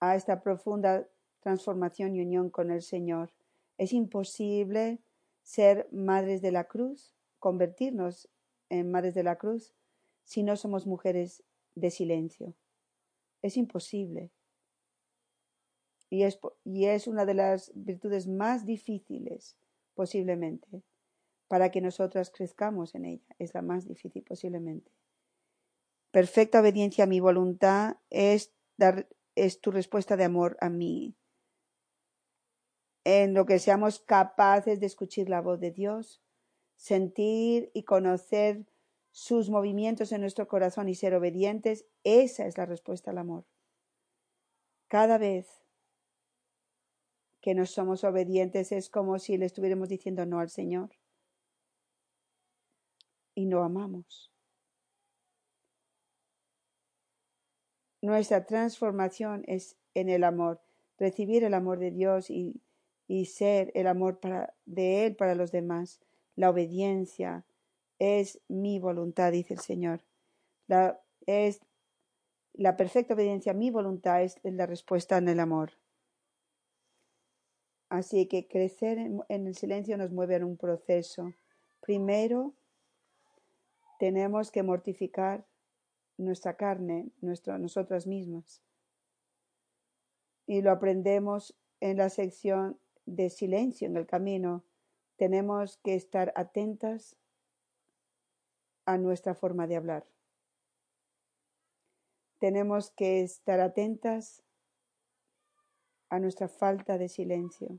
a 0.00 0.16
esta 0.16 0.42
profunda 0.42 1.08
transformación 1.40 2.14
y 2.14 2.20
unión 2.20 2.50
con 2.50 2.70
el 2.70 2.82
Señor. 2.82 3.32
Es 3.78 3.94
imposible 3.94 5.00
ser 5.42 5.88
madres 5.92 6.42
de 6.42 6.52
la 6.52 6.64
cruz, 6.64 7.14
convertirnos 7.38 8.28
en 8.68 8.90
madres 8.90 9.14
de 9.14 9.22
la 9.22 9.36
cruz, 9.36 9.74
si 10.24 10.42
no 10.42 10.56
somos 10.56 10.86
mujeres 10.86 11.42
de 11.74 11.90
silencio. 11.90 12.54
Es 13.40 13.56
imposible. 13.56 14.30
Y 16.10 16.24
es, 16.24 16.38
y 16.64 16.84
es 16.84 17.06
una 17.06 17.24
de 17.24 17.34
las 17.34 17.72
virtudes 17.74 18.28
más 18.28 18.66
difíciles, 18.66 19.56
posiblemente, 19.94 20.82
para 21.50 21.72
que 21.72 21.80
nosotras 21.80 22.30
crezcamos 22.30 22.94
en 22.94 23.04
ella. 23.04 23.26
Es 23.40 23.54
la 23.54 23.60
más 23.60 23.84
difícil, 23.84 24.22
posiblemente. 24.22 24.92
Perfecta 26.12 26.60
obediencia 26.60 27.02
a 27.02 27.08
mi 27.08 27.18
voluntad 27.18 27.96
es, 28.08 28.54
dar, 28.76 29.08
es 29.34 29.60
tu 29.60 29.72
respuesta 29.72 30.16
de 30.16 30.22
amor 30.22 30.56
a 30.60 30.70
mí. 30.70 31.16
En 33.02 33.34
lo 33.34 33.46
que 33.46 33.58
seamos 33.58 33.98
capaces 33.98 34.78
de 34.78 34.86
escuchar 34.86 35.28
la 35.28 35.40
voz 35.40 35.58
de 35.58 35.72
Dios, 35.72 36.22
sentir 36.76 37.72
y 37.74 37.82
conocer 37.82 38.64
sus 39.10 39.50
movimientos 39.50 40.12
en 40.12 40.20
nuestro 40.20 40.46
corazón 40.46 40.88
y 40.88 40.94
ser 40.94 41.14
obedientes, 41.14 41.84
esa 42.04 42.46
es 42.46 42.56
la 42.58 42.66
respuesta 42.66 43.10
al 43.10 43.18
amor. 43.18 43.44
Cada 44.86 45.18
vez 45.18 45.64
que 47.40 47.56
nos 47.56 47.70
somos 47.70 48.04
obedientes 48.04 48.70
es 48.70 48.88
como 48.88 49.18
si 49.18 49.36
le 49.36 49.46
estuviéramos 49.46 49.88
diciendo 49.88 50.24
no 50.26 50.38
al 50.38 50.50
Señor 50.50 50.99
y 53.40 53.46
no 53.46 53.64
amamos. 53.64 54.30
Nuestra 58.02 58.44
transformación 58.44 59.44
es 59.46 59.76
en 59.94 60.08
el 60.10 60.24
amor, 60.24 60.60
recibir 60.98 61.42
el 61.44 61.54
amor 61.54 61.78
de 61.78 61.90
Dios 61.90 62.30
y, 62.30 62.60
y 63.08 63.26
ser 63.26 63.72
el 63.74 63.86
amor 63.86 64.20
de 64.66 65.06
Él 65.06 65.16
para 65.16 65.34
los 65.34 65.52
demás, 65.52 66.00
la 66.36 66.50
obediencia, 66.50 67.44
es 67.98 68.40
mi 68.48 68.78
voluntad, 68.78 69.32
dice 69.32 69.54
el 69.54 69.60
Señor. 69.60 70.02
La, 70.66 71.00
es 71.26 71.60
la 72.54 72.76
perfecta 72.76 73.14
obediencia 73.14 73.52
a 73.52 73.54
mi 73.54 73.70
voluntad 73.70 74.22
es 74.22 74.38
la 74.42 74.66
respuesta 74.66 75.18
en 75.18 75.28
el 75.28 75.40
amor. 75.40 75.72
Así 77.88 78.26
que 78.26 78.46
crecer 78.46 78.98
en 78.98 79.46
el 79.46 79.54
silencio 79.54 79.96
nos 79.96 80.10
mueve 80.10 80.36
en 80.36 80.44
un 80.44 80.56
proceso. 80.56 81.32
Primero, 81.80 82.54
tenemos 84.00 84.50
que 84.50 84.62
mortificar 84.62 85.46
nuestra 86.16 86.56
carne, 86.56 87.10
nuestra, 87.20 87.58
nosotras 87.58 88.06
mismas. 88.06 88.62
Y 90.46 90.62
lo 90.62 90.70
aprendemos 90.70 91.54
en 91.80 91.98
la 91.98 92.08
sección 92.08 92.80
de 93.04 93.28
silencio 93.28 93.86
en 93.86 93.98
el 93.98 94.06
camino. 94.06 94.64
Tenemos 95.16 95.76
que 95.84 95.96
estar 95.96 96.32
atentas 96.34 97.18
a 98.86 98.96
nuestra 98.96 99.34
forma 99.34 99.66
de 99.66 99.76
hablar. 99.76 100.06
Tenemos 102.38 102.90
que 102.92 103.20
estar 103.20 103.60
atentas 103.60 104.42
a 106.08 106.18
nuestra 106.18 106.48
falta 106.48 106.96
de 106.96 107.10
silencio. 107.10 107.78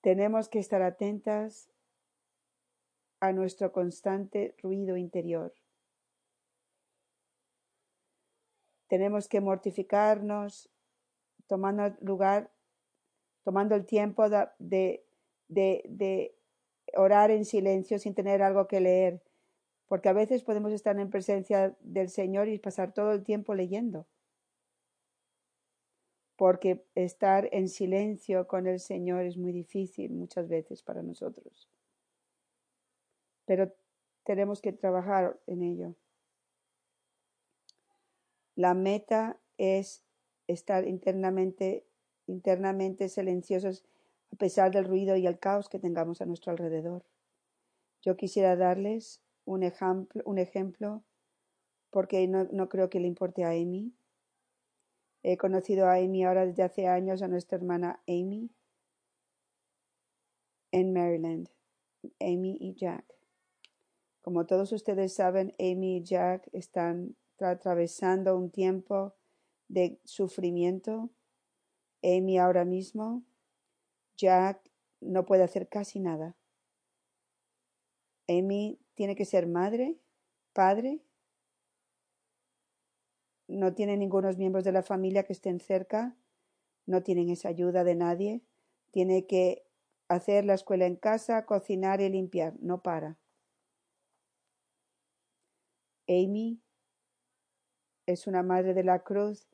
Tenemos 0.00 0.48
que 0.48 0.60
estar 0.60 0.80
atentas 0.80 1.73
a 3.20 3.32
nuestro 3.32 3.72
constante 3.72 4.54
ruido 4.62 4.96
interior. 4.96 5.52
Tenemos 8.88 9.28
que 9.28 9.40
mortificarnos 9.40 10.70
tomando 11.46 11.94
lugar, 12.00 12.50
tomando 13.42 13.74
el 13.74 13.86
tiempo 13.86 14.28
de, 14.28 15.04
de, 15.48 15.82
de, 15.88 16.34
orar 16.96 17.30
en 17.30 17.44
silencio 17.44 17.98
sin 17.98 18.14
tener 18.14 18.42
algo 18.42 18.66
que 18.68 18.80
leer, 18.80 19.22
porque 19.86 20.08
a 20.08 20.12
veces 20.12 20.44
podemos 20.44 20.72
estar 20.72 20.98
en 20.98 21.10
presencia 21.10 21.76
del 21.80 22.08
Señor 22.08 22.48
y 22.48 22.58
pasar 22.58 22.92
todo 22.92 23.12
el 23.12 23.24
tiempo 23.24 23.54
leyendo. 23.54 24.06
Porque 26.36 26.84
estar 26.94 27.48
en 27.52 27.68
silencio 27.68 28.48
con 28.48 28.66
el 28.66 28.80
Señor 28.80 29.24
es 29.24 29.36
muy 29.36 29.52
difícil 29.52 30.12
muchas 30.12 30.48
veces 30.48 30.82
para 30.82 31.02
nosotros. 31.02 31.68
Pero 33.46 33.74
tenemos 34.24 34.60
que 34.60 34.72
trabajar 34.72 35.38
en 35.46 35.62
ello. 35.62 35.94
La 38.56 38.74
meta 38.74 39.38
es 39.58 40.04
estar 40.46 40.86
internamente, 40.86 41.86
internamente 42.26 43.08
silenciosos 43.08 43.84
a 44.32 44.36
pesar 44.36 44.70
del 44.70 44.84
ruido 44.84 45.16
y 45.16 45.26
el 45.26 45.38
caos 45.38 45.68
que 45.68 45.78
tengamos 45.78 46.20
a 46.20 46.26
nuestro 46.26 46.52
alrededor. 46.52 47.04
Yo 48.02 48.16
quisiera 48.16 48.56
darles 48.56 49.22
un 49.44 49.62
ejemplo, 49.62 50.22
un 50.24 50.38
ejemplo 50.38 51.04
porque 51.90 52.26
no, 52.26 52.44
no 52.50 52.68
creo 52.68 52.90
que 52.90 53.00
le 53.00 53.06
importe 53.06 53.44
a 53.44 53.50
Amy. 53.50 53.94
He 55.22 55.36
conocido 55.36 55.86
a 55.86 55.94
Amy 55.94 56.24
ahora 56.24 56.44
desde 56.44 56.64
hace 56.64 56.88
años, 56.88 57.22
a 57.22 57.28
nuestra 57.28 57.56
hermana 57.56 58.02
Amy, 58.08 58.50
en 60.72 60.92
Maryland, 60.92 61.48
Amy 62.20 62.58
y 62.60 62.74
Jack. 62.74 63.13
Como 64.24 64.46
todos 64.46 64.72
ustedes 64.72 65.12
saben, 65.12 65.54
Amy 65.58 65.98
y 65.98 66.02
Jack 66.02 66.48
están 66.52 67.14
atravesando 67.38 68.34
un 68.38 68.50
tiempo 68.50 69.14
de 69.68 70.00
sufrimiento. 70.06 71.10
Amy 72.02 72.38
ahora 72.38 72.64
mismo 72.64 73.22
Jack 74.16 74.70
no 75.02 75.26
puede 75.26 75.42
hacer 75.42 75.68
casi 75.68 76.00
nada. 76.00 76.38
Amy 78.26 78.80
tiene 78.94 79.14
que 79.14 79.26
ser 79.26 79.46
madre, 79.46 79.98
padre. 80.54 81.02
No 83.46 83.74
tiene 83.74 83.98
ningunos 83.98 84.38
miembros 84.38 84.64
de 84.64 84.72
la 84.72 84.82
familia 84.82 85.24
que 85.24 85.34
estén 85.34 85.60
cerca. 85.60 86.16
No 86.86 87.02
tienen 87.02 87.28
esa 87.28 87.50
ayuda 87.50 87.84
de 87.84 87.94
nadie. 87.94 88.40
Tiene 88.90 89.26
que 89.26 89.66
hacer 90.08 90.46
la 90.46 90.54
escuela 90.54 90.86
en 90.86 90.96
casa, 90.96 91.44
cocinar 91.44 92.00
y 92.00 92.08
limpiar. 92.08 92.54
No 92.60 92.82
para. 92.82 93.18
Amy 96.08 96.60
es 98.06 98.26
una 98.26 98.42
madre 98.42 98.74
de 98.74 98.84
la 98.84 99.00
cruz 99.00 99.48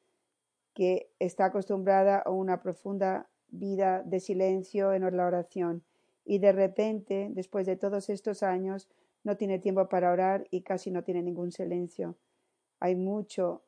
que 0.74 1.10
está 1.18 1.46
acostumbrada 1.46 2.18
a 2.18 2.30
una 2.30 2.60
profunda 2.62 3.28
vida 3.48 4.02
de 4.02 4.20
silencio 4.20 4.92
en 4.92 5.02
la 5.16 5.26
oración 5.26 5.84
y 6.24 6.38
de 6.38 6.52
repente, 6.52 7.28
después 7.30 7.66
de 7.66 7.76
todos 7.76 8.08
estos 8.08 8.42
años, 8.42 8.88
no 9.24 9.36
tiene 9.36 9.58
tiempo 9.58 9.88
para 9.88 10.12
orar 10.12 10.46
y 10.50 10.62
casi 10.62 10.90
no 10.90 11.02
tiene 11.02 11.22
ningún 11.22 11.52
silencio. 11.52 12.16
Hay 12.78 12.94
mucho, 12.94 13.64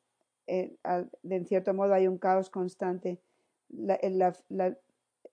eh, 0.47 0.77
en 1.23 1.45
cierto 1.45 1.73
modo 1.73 1.93
hay 1.93 2.07
un 2.07 2.17
caos 2.17 2.49
constante. 2.49 3.19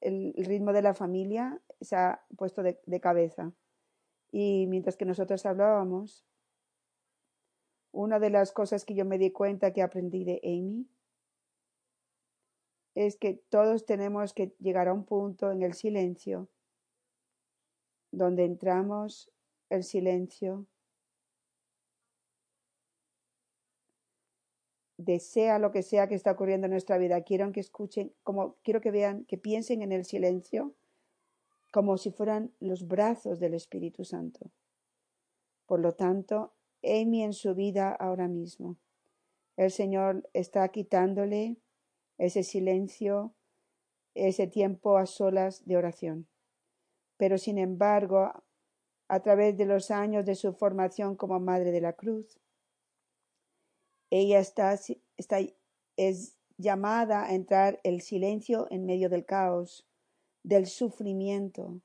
el 0.01 0.35
ritmo 0.37 0.73
de 0.73 0.83
la 0.83 0.95
familia 0.95 1.61
se 1.81 1.97
ha 1.97 2.21
puesto 2.37 2.63
de, 2.63 2.81
de 2.85 3.01
cabeza. 3.01 3.53
Y 4.33 4.67
mientras 4.69 4.97
que 4.97 5.05
nosotros 5.05 5.45
hablábamos, 5.47 6.25
una 7.92 8.18
de 8.18 8.31
las 8.31 8.53
cosas 8.53 8.85
que 8.85 8.94
yo 8.94 9.05
me 9.05 9.18
di 9.18 9.31
cuenta 9.31 9.72
que 9.72 9.83
aprendí 9.83 10.24
de 10.24 10.40
Amy 10.44 10.88
es 12.94 13.16
que 13.16 13.35
todos 13.35 13.87
tenemos 13.87 14.35
que 14.35 14.55
llegar 14.59 14.88
a 14.88 14.92
un 14.92 15.05
punto 15.05 15.50
en 15.53 15.62
el 15.62 15.74
silencio 15.74 16.48
donde 18.11 18.44
entramos 18.44 19.31
el 19.68 19.85
silencio 19.85 20.66
desea 25.05 25.59
lo 25.59 25.70
que 25.70 25.83
sea 25.83 26.09
que 26.09 26.14
está 26.14 26.33
ocurriendo 26.33 26.66
en 26.66 26.72
nuestra 26.72 26.98
vida. 26.98 27.22
Quiero 27.22 27.50
que 27.53 27.61
escuchen, 27.61 28.12
como 28.22 28.57
quiero 28.62 28.81
que 28.81 28.90
vean, 28.90 29.24
que 29.24 29.38
piensen 29.38 29.83
en 29.83 29.92
el 29.92 30.05
silencio 30.05 30.74
como 31.72 31.96
si 31.96 32.11
fueran 32.11 32.53
los 32.59 32.87
brazos 32.87 33.38
del 33.38 33.55
Espíritu 33.55 34.05
Santo. 34.05 34.50
Por 35.66 35.81
lo 35.81 35.92
tanto, 35.92 36.53
Amy 36.83 37.23
en 37.23 37.33
su 37.33 37.55
vida 37.55 37.93
ahora 37.93 38.29
mismo. 38.29 38.79
El 39.57 39.71
Señor 39.71 40.29
está 40.33 40.69
quitándole 40.69 41.59
ese 42.19 42.43
silencio, 42.43 43.35
ese 44.14 44.47
tiempo 44.47 44.97
a 44.97 45.07
solas 45.07 45.64
de 45.66 45.77
oración. 45.77 46.29
Pero 47.16 47.38
sin 47.38 47.59
embargo, 47.59 48.33
a 49.09 49.21
través 49.21 49.57
de 49.57 49.66
los 49.66 49.90
años 49.90 50.25
de 50.25 50.35
su 50.35 50.53
formación 50.53 51.16
como 51.16 51.40
Madre 51.40 51.73
de 51.73 51.81
la 51.81 51.93
Cruz, 51.95 52.40
ella 54.11 54.40
está, 54.40 54.79
es 55.97 56.38
llamada 56.57 57.25
a 57.25 57.35
entrar 57.35 57.81
el 57.85 58.01
silencio 58.01 58.66
en 58.71 58.87
medio 58.87 59.09
del 59.09 59.25
caos, 59.25 59.87
del 60.43 60.66
sufrimiento, 60.66 61.81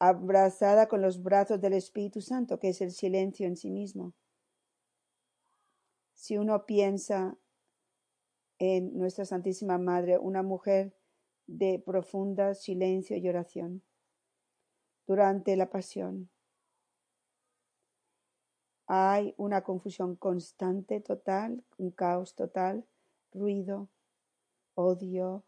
abrazada 0.00 0.88
con 0.88 1.02
los 1.02 1.22
brazos 1.22 1.60
del 1.60 1.74
Espíritu 1.74 2.22
Santo, 2.22 2.58
que 2.58 2.70
es 2.70 2.80
el 2.80 2.90
silencio 2.90 3.46
en 3.46 3.56
sí 3.56 3.70
mismo 3.70 4.14
Si 6.14 6.38
uno 6.38 6.64
piensa 6.64 7.36
en 8.58 8.98
nuestra 8.98 9.24
Santísima 9.24 9.78
Madre, 9.78 10.18
una 10.18 10.42
mujer 10.42 10.96
de 11.46 11.82
profunda 11.84 12.54
silencio 12.54 13.16
y 13.16 13.28
oración 13.28 13.82
durante 15.06 15.56
la 15.56 15.70
pasión. 15.70 16.30
Hay 18.86 19.34
una 19.36 19.62
confusión 19.62 20.16
constante, 20.16 21.00
total, 21.00 21.64
un 21.78 21.90
caos 21.90 22.34
total, 22.34 22.86
ruido, 23.32 23.88
odio 24.74 25.44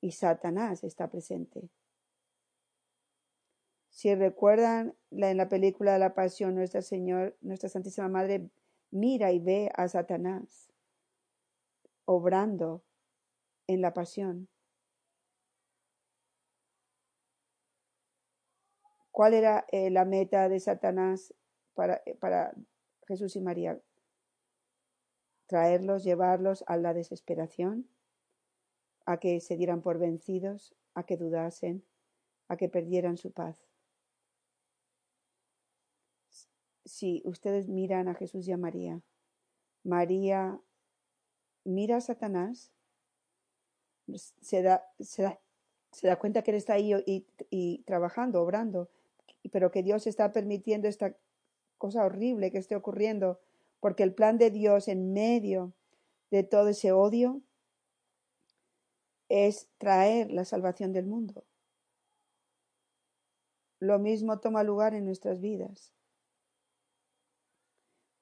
y 0.00 0.12
Satanás 0.12 0.84
está 0.84 1.08
presente. 1.10 1.70
Si 3.94 4.12
recuerdan 4.12 4.96
en 5.12 5.36
la 5.36 5.48
película 5.48 5.92
de 5.92 6.00
la 6.00 6.14
Pasión, 6.14 6.56
Nuestra 6.56 6.82
Señor, 6.82 7.36
Nuestra 7.40 7.68
Santísima 7.68 8.08
Madre 8.08 8.50
mira 8.90 9.30
y 9.30 9.38
ve 9.38 9.70
a 9.76 9.86
Satanás 9.86 10.68
obrando 12.04 12.82
en 13.68 13.80
la 13.80 13.94
pasión. 13.94 14.48
¿Cuál 19.12 19.32
era 19.32 19.64
eh, 19.70 19.90
la 19.90 20.04
meta 20.04 20.48
de 20.48 20.58
Satanás 20.58 21.32
para, 21.74 22.02
eh, 22.04 22.16
para 22.16 22.52
Jesús 23.06 23.36
y 23.36 23.40
María? 23.40 23.80
Traerlos, 25.46 26.02
llevarlos 26.02 26.64
a 26.66 26.76
la 26.78 26.94
desesperación, 26.94 27.88
a 29.06 29.18
que 29.20 29.38
se 29.38 29.56
dieran 29.56 29.82
por 29.82 30.00
vencidos, 30.00 30.74
a 30.94 31.04
que 31.04 31.16
dudasen, 31.16 31.84
a 32.48 32.56
que 32.56 32.68
perdieran 32.68 33.16
su 33.16 33.30
paz. 33.30 33.73
Si 36.94 37.22
ustedes 37.24 37.68
miran 37.68 38.06
a 38.06 38.14
Jesús 38.14 38.46
y 38.46 38.52
a 38.52 38.56
María, 38.56 39.02
María 39.82 40.60
mira 41.64 41.96
a 41.96 42.00
Satanás, 42.00 42.70
se 44.16 44.62
da, 44.62 44.84
se 45.00 45.22
da, 45.22 45.40
se 45.90 46.06
da 46.06 46.20
cuenta 46.20 46.42
que 46.42 46.52
él 46.52 46.56
está 46.56 46.74
ahí 46.74 46.92
y, 47.04 47.26
y 47.50 47.78
trabajando, 47.82 48.40
obrando, 48.40 48.88
pero 49.50 49.72
que 49.72 49.82
Dios 49.82 50.06
está 50.06 50.30
permitiendo 50.30 50.86
esta 50.86 51.16
cosa 51.78 52.04
horrible 52.04 52.52
que 52.52 52.58
esté 52.58 52.76
ocurriendo, 52.76 53.40
porque 53.80 54.04
el 54.04 54.14
plan 54.14 54.38
de 54.38 54.52
Dios 54.52 54.86
en 54.86 55.12
medio 55.12 55.72
de 56.30 56.44
todo 56.44 56.68
ese 56.68 56.92
odio 56.92 57.40
es 59.28 59.68
traer 59.78 60.30
la 60.30 60.44
salvación 60.44 60.92
del 60.92 61.06
mundo. 61.06 61.42
Lo 63.80 63.98
mismo 63.98 64.38
toma 64.38 64.62
lugar 64.62 64.94
en 64.94 65.04
nuestras 65.04 65.40
vidas. 65.40 65.92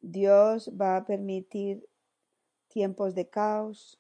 Dios 0.03 0.71
va 0.79 0.97
a 0.97 1.07
permitir 1.07 1.89
tiempos 2.69 3.15
de 3.15 3.29
caos, 3.29 3.99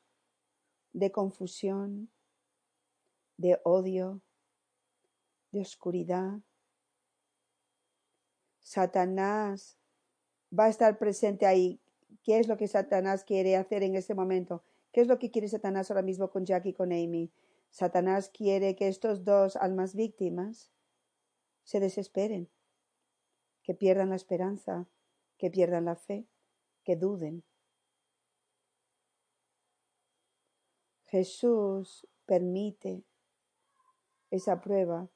de 0.93 1.11
confusión, 1.11 2.11
de 3.39 3.59
odio, 3.65 4.21
de 5.53 5.61
oscuridad, 5.61 6.41
Satanás 8.63 9.77
va 10.57 10.65
a 10.65 10.69
estar 10.69 10.99
presente 10.99 11.47
ahí. 11.47 11.81
¿Qué 12.23 12.39
es 12.39 12.49
lo 12.49 12.57
que 12.57 12.69
Satanás 12.69 13.25
quiere 13.25 13.57
hacer 13.57 13.83
en 13.83 13.97
ese 13.97 14.15
momento? 14.15 14.65
¿Qué 14.93 15.01
es 15.01 15.09
lo 15.09 15.19
que 15.19 15.31
quiere 15.31 15.49
Satanás 15.49 15.91
ahora 15.91 16.03
mismo 16.03 16.31
con 16.31 16.45
Jack 16.45 16.67
y 16.67 16.73
con 16.73 16.93
Amy? 16.93 17.33
Satanás 17.71 18.31
quiere 18.31 18.77
que 18.77 18.89
estos 18.89 19.25
dos 19.25 19.57
almas 19.57 19.95
víctimas 19.95 20.71
se 21.65 21.81
desesperen, 21.81 22.51
que 23.63 23.75
pierdan 23.75 24.11
la 24.11 24.17
esperanza, 24.17 24.87
que 25.43 25.51
pierdan 25.51 25.87
la 25.87 25.97
fe, 25.97 26.29
que 26.85 26.95
duden. 26.95 27.43
Jesús 31.07 32.07
permite 32.27 33.03
esa 34.31 34.61
prueba 34.61 35.11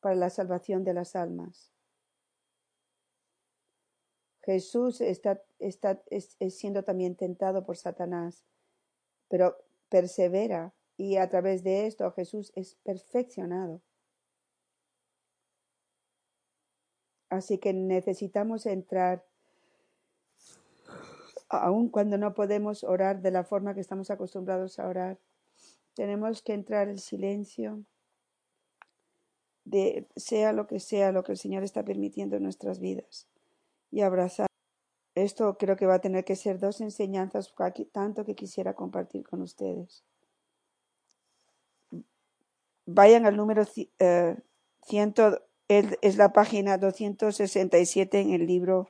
para 0.00 0.14
la 0.14 0.30
salvación 0.30 0.84
de 0.84 0.94
las 0.94 1.16
almas. 1.16 1.70
Jesús 4.40 5.02
está, 5.02 5.44
está 5.58 6.02
es, 6.06 6.38
siendo 6.48 6.82
también 6.82 7.14
tentado 7.14 7.66
por 7.66 7.76
Satanás, 7.76 8.46
pero 9.28 9.54
persevera 9.90 10.72
y 10.96 11.16
a 11.16 11.28
través 11.28 11.62
de 11.62 11.86
esto 11.86 12.10
Jesús 12.12 12.52
es 12.54 12.76
perfeccionado. 12.76 13.82
Así 17.30 17.58
que 17.58 17.72
necesitamos 17.72 18.66
entrar, 18.66 19.24
aun 21.48 21.88
cuando 21.90 22.16
no 22.16 22.34
podemos 22.34 22.84
orar 22.84 23.20
de 23.20 23.30
la 23.30 23.44
forma 23.44 23.74
que 23.74 23.80
estamos 23.80 24.10
acostumbrados 24.10 24.78
a 24.78 24.88
orar, 24.88 25.18
tenemos 25.94 26.42
que 26.42 26.54
entrar 26.54 26.88
en 26.88 26.98
silencio, 26.98 27.84
de 29.64 30.08
sea 30.16 30.52
lo 30.52 30.66
que 30.66 30.80
sea 30.80 31.12
lo 31.12 31.22
que 31.22 31.32
el 31.32 31.38
Señor 31.38 31.62
está 31.62 31.84
permitiendo 31.84 32.36
en 32.36 32.42
nuestras 32.42 32.80
vidas 32.80 33.28
y 33.90 34.00
abrazar. 34.00 34.46
Esto 35.14 35.58
creo 35.58 35.76
que 35.76 35.86
va 35.86 35.94
a 35.94 36.00
tener 36.00 36.24
que 36.24 36.36
ser 36.36 36.58
dos 36.58 36.80
enseñanzas 36.80 37.52
tanto 37.92 38.24
que 38.24 38.34
quisiera 38.34 38.74
compartir 38.74 39.26
con 39.26 39.42
ustedes. 39.42 40.04
Vayan 42.86 43.26
al 43.26 43.36
número 43.36 43.64
eh, 43.98 44.36
ciento, 44.86 45.42
es 45.68 46.16
la 46.16 46.32
página 46.32 46.78
267 46.78 48.20
en 48.20 48.32
el 48.32 48.46
libro 48.46 48.88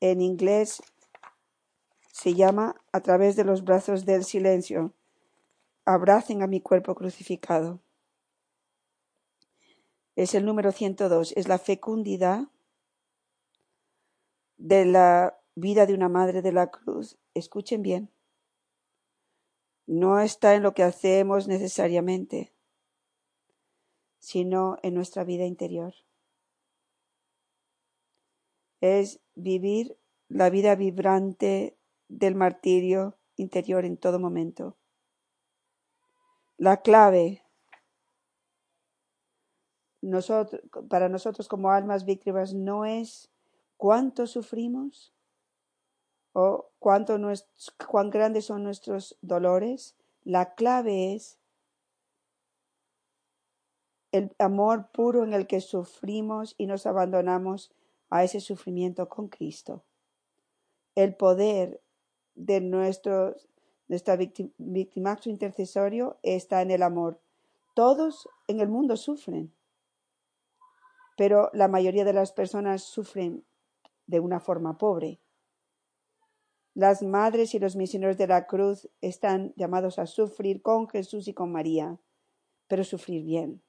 en 0.00 0.20
inglés. 0.20 0.82
Se 2.12 2.34
llama 2.34 2.76
A 2.92 3.00
través 3.00 3.36
de 3.36 3.44
los 3.44 3.64
brazos 3.64 4.04
del 4.04 4.24
silencio. 4.24 4.92
Abracen 5.84 6.42
a 6.42 6.46
mi 6.46 6.60
cuerpo 6.60 6.94
crucificado. 6.94 7.80
Es 10.14 10.34
el 10.34 10.44
número 10.44 10.70
102. 10.72 11.32
Es 11.36 11.48
la 11.48 11.58
fecundidad 11.58 12.48
de 14.58 14.84
la 14.84 15.38
vida 15.54 15.86
de 15.86 15.94
una 15.94 16.08
madre 16.08 16.40
de 16.40 16.52
la 16.52 16.70
cruz, 16.70 17.18
escuchen 17.34 17.82
bien, 17.82 18.10
no 19.86 20.20
está 20.20 20.54
en 20.54 20.62
lo 20.62 20.72
que 20.72 20.82
hacemos 20.82 21.48
necesariamente, 21.48 22.51
sino 24.22 24.78
en 24.84 24.94
nuestra 24.94 25.24
vida 25.24 25.46
interior. 25.46 25.94
Es 28.80 29.20
vivir 29.34 29.98
la 30.28 30.48
vida 30.48 30.76
vibrante 30.76 31.76
del 32.08 32.36
martirio 32.36 33.18
interior 33.34 33.84
en 33.84 33.96
todo 33.96 34.20
momento. 34.20 34.76
La 36.56 36.82
clave 36.82 37.42
para 40.88 41.08
nosotros 41.08 41.48
como 41.48 41.72
almas 41.72 42.04
víctimas 42.04 42.54
no 42.54 42.84
es 42.84 43.28
cuánto 43.76 44.28
sufrimos 44.28 45.12
o 46.32 46.70
cuánto 46.78 47.18
cuán 47.88 48.10
grandes 48.10 48.44
son 48.44 48.62
nuestros 48.62 49.18
dolores, 49.20 49.96
la 50.22 50.54
clave 50.54 51.12
es 51.12 51.41
el 54.12 54.34
amor 54.38 54.88
puro 54.92 55.24
en 55.24 55.32
el 55.32 55.46
que 55.46 55.60
sufrimos 55.60 56.54
y 56.58 56.66
nos 56.66 56.86
abandonamos 56.86 57.72
a 58.10 58.22
ese 58.24 58.40
sufrimiento 58.40 59.08
con 59.08 59.28
Cristo. 59.28 59.82
El 60.94 61.14
poder 61.16 61.80
de 62.34 62.60
nuestro, 62.60 63.34
nuestra 63.88 64.16
victimaxo 64.16 65.30
intercesorio 65.30 66.18
está 66.22 66.60
en 66.60 66.70
el 66.70 66.82
amor. 66.82 67.20
Todos 67.74 68.28
en 68.48 68.60
el 68.60 68.68
mundo 68.68 68.98
sufren, 68.98 69.50
pero 71.16 71.50
la 71.54 71.68
mayoría 71.68 72.04
de 72.04 72.12
las 72.12 72.32
personas 72.32 72.82
sufren 72.82 73.44
de 74.06 74.20
una 74.20 74.40
forma 74.40 74.76
pobre. 74.76 75.20
Las 76.74 77.02
madres 77.02 77.54
y 77.54 77.58
los 77.58 77.76
misioneros 77.76 78.18
de 78.18 78.26
la 78.26 78.46
cruz 78.46 78.88
están 79.00 79.54
llamados 79.56 79.98
a 79.98 80.06
sufrir 80.06 80.60
con 80.60 80.88
Jesús 80.88 81.28
y 81.28 81.34
con 81.34 81.50
María, 81.50 81.98
pero 82.66 82.84
sufrir 82.84 83.24
bien. 83.24 83.62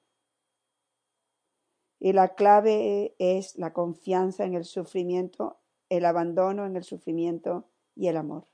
Y 2.04 2.12
la 2.12 2.34
clave 2.34 3.14
es 3.18 3.56
la 3.56 3.72
confianza 3.72 4.44
en 4.44 4.52
el 4.52 4.66
sufrimiento, 4.66 5.58
el 5.88 6.04
abandono 6.04 6.66
en 6.66 6.76
el 6.76 6.84
sufrimiento 6.84 7.66
y 7.94 8.08
el 8.08 8.18
amor. 8.18 8.46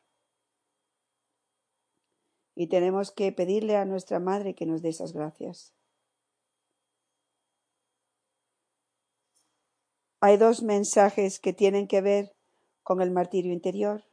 Y 2.55 2.69
tenemos 2.69 3.11
que 3.11 3.33
pedirle 3.33 3.75
a 3.75 3.85
nuestra 3.85 4.21
Madre 4.21 4.55
que 4.55 4.67
nos 4.67 4.83
dé 4.83 4.91
esas 4.91 5.13
gracias. 5.13 5.75
Hay 10.21 10.37
dos 10.37 10.63
mensajes 10.63 11.41
que 11.41 11.53
tienen 11.53 11.89
que 11.89 12.03
ver 12.03 12.37
con 12.85 13.03
el 13.03 13.11
martirio 13.11 13.53
interior, 13.53 14.05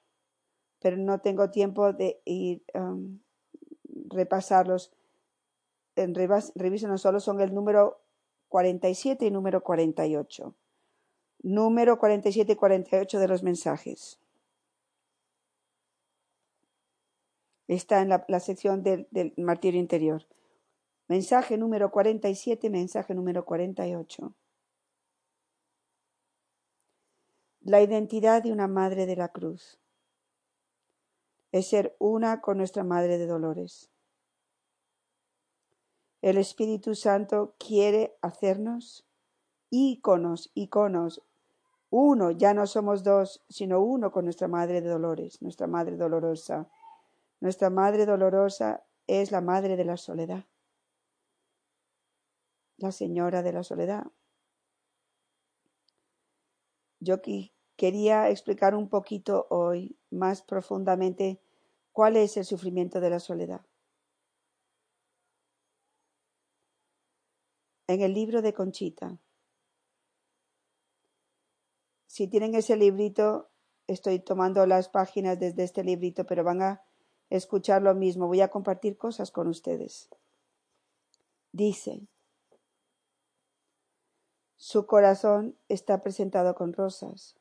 pero 0.80 0.98
no 0.98 1.22
tengo 1.22 1.52
tiempo 1.52 1.94
de 1.94 2.24
ir 2.26 2.64
um, 2.74 3.20
repasarlos. 4.10 4.92
En 5.96 6.14
no 6.14 6.98
solo 6.98 7.20
son 7.20 7.40
el 7.40 7.54
número 7.54 8.02
47 8.50 9.26
y 9.26 9.32
número 9.32 9.62
48. 9.62 10.56
Número 11.44 11.98
47 12.00 12.52
y 12.52 12.56
48 12.56 13.20
de 13.20 13.28
los 13.28 13.44
mensajes. 13.44 14.20
Está 17.68 18.02
en 18.02 18.10
la, 18.10 18.40
sección 18.40 18.82
del, 18.82 19.08
martirio 19.38 19.80
interior. 19.80 20.26
Mensaje 21.08 21.58
número 21.58 21.92
47, 21.92 22.70
mensaje 22.70 23.14
número 23.14 23.46
48. 23.46 24.34
La 27.62 27.82
identidad 27.82 28.44
de 28.44 28.54
una 28.54 28.68
madre 28.68 29.06
de 29.06 29.18
la 29.18 29.28
cruz 29.28 29.80
es 31.52 31.68
ser 31.68 31.96
una 32.00 32.40
con 32.40 32.58
nuestra 32.58 32.84
Madre 32.84 33.18
de 33.18 33.28
Dolores. 33.28 33.92
El 36.22 36.38
Espíritu 36.38 36.96
Santo 36.96 37.56
quiere 37.60 38.18
hacernos 38.22 39.06
íconos, 39.70 40.52
iconos, 40.54 41.22
uno, 41.90 42.32
ya 42.32 42.54
no 42.54 42.68
somos 42.68 43.04
dos, 43.04 43.46
sino 43.50 43.82
uno 43.82 44.12
con 44.12 44.26
nuestra 44.26 44.48
Madre 44.48 44.82
de 44.82 44.90
Dolores, 44.90 45.42
nuestra 45.42 45.68
Madre 45.68 45.96
dolorosa. 45.96 46.68
Nuestra 47.40 47.70
Madre 47.70 48.06
dolorosa 48.06 48.84
es 49.06 49.32
la 49.32 49.42
Madre 49.42 49.78
de 49.78 49.86
la 49.86 49.96
Soledad, 49.96 50.46
la 52.78 52.92
Señora 52.92 53.42
de 53.42 53.54
la 53.54 53.64
Soledad. 53.64 54.08
Yo 57.00 57.22
quería 57.78 58.30
explicar 58.30 58.76
un 58.76 58.90
poquito 58.90 59.48
hoy 59.50 59.98
más 60.10 60.42
profundamente 60.42 61.40
cuál 61.94 62.18
es 62.18 62.36
el 62.36 62.44
sufrimiento 62.44 63.00
de 63.00 63.10
la 63.12 63.20
soledad. 63.20 63.62
En 67.88 68.02
el 68.02 68.14
libro 68.14 68.42
de 68.42 68.54
Conchita. 68.54 69.18
Si 72.06 72.28
tienen 72.28 72.56
ese 72.56 72.76
librito, 72.76 73.50
estoy 73.88 74.20
tomando 74.20 74.66
las 74.66 74.90
páginas 74.90 75.40
desde 75.40 75.64
este 75.64 75.84
librito, 75.84 76.26
pero 76.26 76.44
van 76.44 76.62
a 76.62 76.84
escuchar 77.30 77.82
lo 77.82 77.96
mismo. 77.96 78.28
Voy 78.28 78.42
a 78.42 78.50
compartir 78.50 78.98
cosas 78.98 79.32
con 79.32 79.48
ustedes. 79.48 80.10
Dice, 81.52 82.08
su 84.58 84.86
corazón 84.86 85.58
está 85.70 86.02
presentado 86.02 86.56
con 86.56 86.74
rosas 86.74 87.38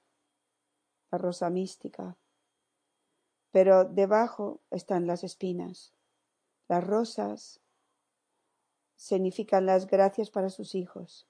la 1.10 1.18
rosa 1.18 1.50
mística. 1.50 2.16
Pero 3.50 3.84
debajo 3.84 4.60
están 4.70 5.06
las 5.06 5.24
espinas. 5.24 5.94
Las 6.68 6.84
rosas 6.84 7.60
significan 8.96 9.66
las 9.66 9.86
gracias 9.86 10.30
para 10.30 10.50
sus 10.50 10.74
hijos, 10.74 11.28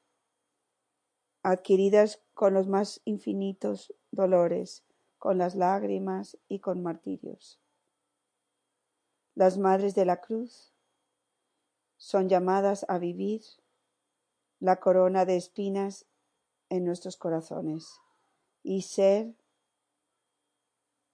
adquiridas 1.43 2.23
con 2.35 2.55
los 2.55 2.69
más 2.69 3.01
infinitos 3.05 3.95
dolores, 4.11 4.85
con 5.19 5.39
las 5.39 5.55
lágrimas 5.55 6.39
y 6.49 6.61
con 6.61 6.83
martirios. 6.83 7.61
Las 9.35 9.59
madres 9.59 9.95
de 9.95 10.07
la 10.07 10.21
cruz 10.21 10.73
son 11.97 12.29
llamadas 12.29 12.87
a 12.89 12.99
vivir 12.99 13.43
la 14.61 14.81
corona 14.81 15.25
de 15.25 15.37
espinas 15.37 16.07
en 16.69 16.85
nuestros 16.85 17.17
corazones 17.17 18.01
y 18.63 18.83
ser 18.83 19.35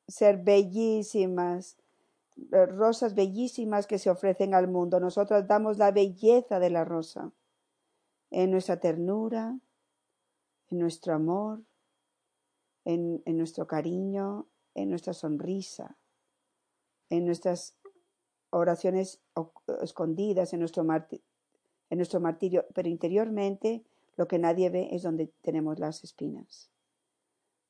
ser 0.08 0.38
bellísimas, 0.38 1.76
rosas 2.36 3.14
bellísimas 3.14 3.86
que 3.86 3.98
se 3.98 4.10
ofrecen 4.10 4.54
al 4.54 4.68
mundo. 4.68 5.00
Nosotros 5.00 5.46
damos 5.46 5.78
la 5.78 5.90
belleza 5.90 6.58
de 6.58 6.70
la 6.70 6.84
rosa 6.84 7.32
en 8.30 8.50
nuestra 8.50 8.80
ternura, 8.80 9.58
en 10.70 10.78
nuestro 10.78 11.14
amor, 11.14 11.62
en, 12.84 13.22
nuestro 13.26 13.66
cariño, 13.66 14.46
en 14.74 14.90
nuestra 14.90 15.12
sonrisa, 15.12 15.96
en 17.10 17.26
nuestras 17.26 17.76
oraciones 18.50 19.20
escondidas, 19.82 20.52
en 20.52 20.60
nuestro, 20.60 20.82
en 20.82 21.98
nuestro 21.98 22.20
martirio, 22.20 22.66
pero 22.74 22.88
interiormente 22.88 23.84
lo 24.16 24.26
que 24.26 24.38
nadie 24.38 24.70
ve 24.70 24.88
es 24.92 25.02
donde 25.02 25.28
tenemos 25.42 25.78
las 25.78 26.04
espinas. 26.04 26.70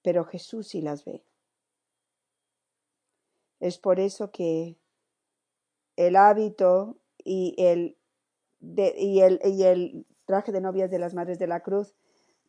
Pero 0.03 0.25
Jesús 0.25 0.68
sí 0.68 0.81
las 0.81 1.05
ve. 1.05 1.25
Es 3.62 3.79
por 3.79 4.01
eso 4.01 4.33
que 4.33 4.77
el 5.94 6.16
hábito 6.16 6.98
y 7.22 7.55
el, 7.59 7.96
y 8.61 9.20
el, 9.20 9.40
y 9.44 9.62
el 9.62 10.05
traje 10.25 10.51
de 10.51 10.61
novias 10.61 10.90
de 10.90 10.98
las 10.98 11.14
Madres 11.14 11.38
de 11.38 11.46
la 11.46 11.61
Cruz 11.61 11.94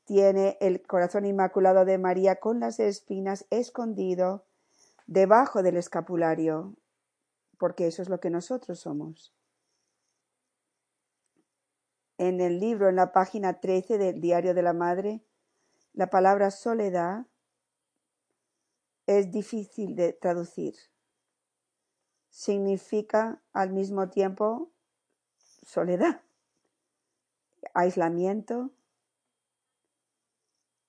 tiene 0.06 0.58
el 0.60 0.82
corazón 0.82 1.28
inmaculado 1.28 1.86
de 1.86 2.00
María 2.00 2.38
con 2.38 2.60
las 2.60 2.80
espinas 2.80 3.46
escondido 3.52 4.48
debajo 5.06 5.62
del 5.62 5.78
escapulario, 5.78 6.74
porque 7.60 7.86
eso 7.86 8.02
es 8.02 8.10
lo 8.10 8.20
que 8.20 8.32
nosotros 8.32 8.80
somos. 8.80 9.36
En 12.18 12.42
el 12.42 12.60
libro, 12.60 12.90
en 12.90 12.96
la 12.96 13.12
página 13.12 13.60
13 13.60 14.00
del 14.00 14.20
Diario 14.20 14.56
de 14.56 14.64
la 14.64 14.74
Madre, 14.74 15.22
la 15.94 16.10
palabra 16.10 16.50
soledad 16.50 17.28
es 19.06 19.32
difícil 19.32 19.96
de 19.96 20.14
traducir 20.14 20.74
significa 22.34 23.40
al 23.54 23.70
mismo 23.70 24.10
tiempo 24.10 24.72
soledad, 25.62 26.22
aislamiento 27.76 28.72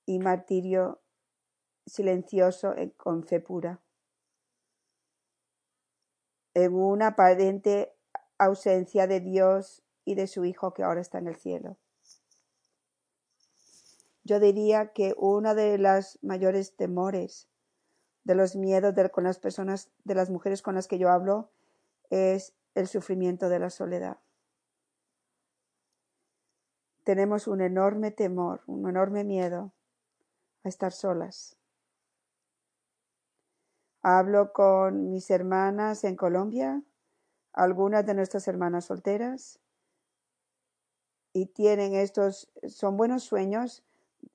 y 0.07 0.19
martirio 0.21 1.03
silencioso 1.85 2.75
con 2.97 3.25
fe 3.25 3.41
pura. 3.41 3.83
En 6.55 6.75
una 6.75 7.09
aparente 7.09 7.95
ausencia 8.39 9.07
de 9.07 9.21
Dios 9.21 9.83
y 10.07 10.15
de 10.15 10.27
su 10.27 10.47
Hijo 10.47 10.73
que 10.73 10.83
ahora 10.83 11.03
está 11.03 11.19
en 11.19 11.29
el 11.29 11.37
cielo. 11.37 11.77
Yo 14.23 14.41
diría 14.41 14.95
que 14.95 15.15
uno 15.19 15.55
de 15.55 15.77
los 15.77 16.19
mayores 16.23 16.75
temores 16.75 17.49
de 18.25 18.35
los 18.35 18.57
miedos 18.57 18.95
de, 18.95 19.11
con 19.11 19.25
las 19.25 19.39
personas, 19.39 19.91
de 20.05 20.15
las 20.15 20.31
mujeres 20.31 20.63
con 20.63 20.75
las 20.75 20.89
que 20.89 20.99
yo 20.99 21.11
hablo, 21.11 21.51
es 22.11 22.55
el 22.75 22.89
sufrimiento 22.89 23.49
de 23.49 23.59
la 23.59 23.71
soledad. 23.71 24.19
Tenemos 27.05 27.47
un 27.47 27.61
enorme 27.61 28.11
temor, 28.11 28.63
un 28.67 28.89
enorme 28.89 29.25
miedo 29.25 29.73
a 30.65 30.69
estar 30.69 30.93
solas. 30.93 31.57
Hablo 34.03 34.53
con 34.53 35.11
mis 35.11 35.31
hermanas 35.31 36.05
en 36.05 36.17
Colombia, 36.17 36.83
algunas 37.53 38.05
de 38.05 38.15
nuestras 38.15 38.49
hermanas 38.49 38.87
solteras, 38.87 39.61
y 41.33 41.47
tienen 41.47 41.95
estos, 41.95 42.51
son 42.69 42.97
buenos 42.97 43.25
sueños, 43.25 43.83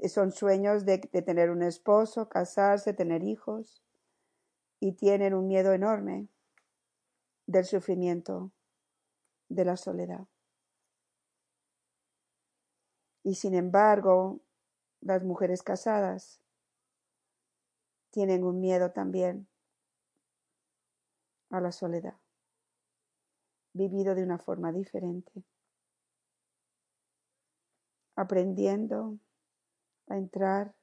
son 0.07 0.31
sueños 0.31 0.85
de, 0.85 0.99
tener 0.99 1.49
un 1.49 1.63
esposo, 1.63 2.29
casarse, 2.29 2.93
tener 2.93 3.23
hijos, 3.23 3.83
y 4.79 4.93
tienen 4.93 5.33
un 5.33 5.47
miedo 5.47 5.73
enorme 5.73 6.27
del 7.47 7.65
sufrimiento, 7.65 8.51
de 9.49 9.65
la 9.65 9.77
soledad. 9.77 10.27
Y 13.23 13.35
sin 13.35 13.55
embargo, 13.55 14.39
las 15.01 15.23
mujeres 15.23 15.63
casadas 15.63 16.41
tienen 18.11 18.43
un 18.43 18.59
miedo 18.59 18.91
también 18.91 19.47
a 21.49 21.59
la 21.59 21.71
soledad, 21.71 22.17
vivido 23.73 24.15
de 24.15 24.23
una 24.23 24.37
forma 24.37 24.71
diferente, 24.71 25.43
aprendiendo 28.15 29.19
a 30.09 30.17
entrar 30.17 30.75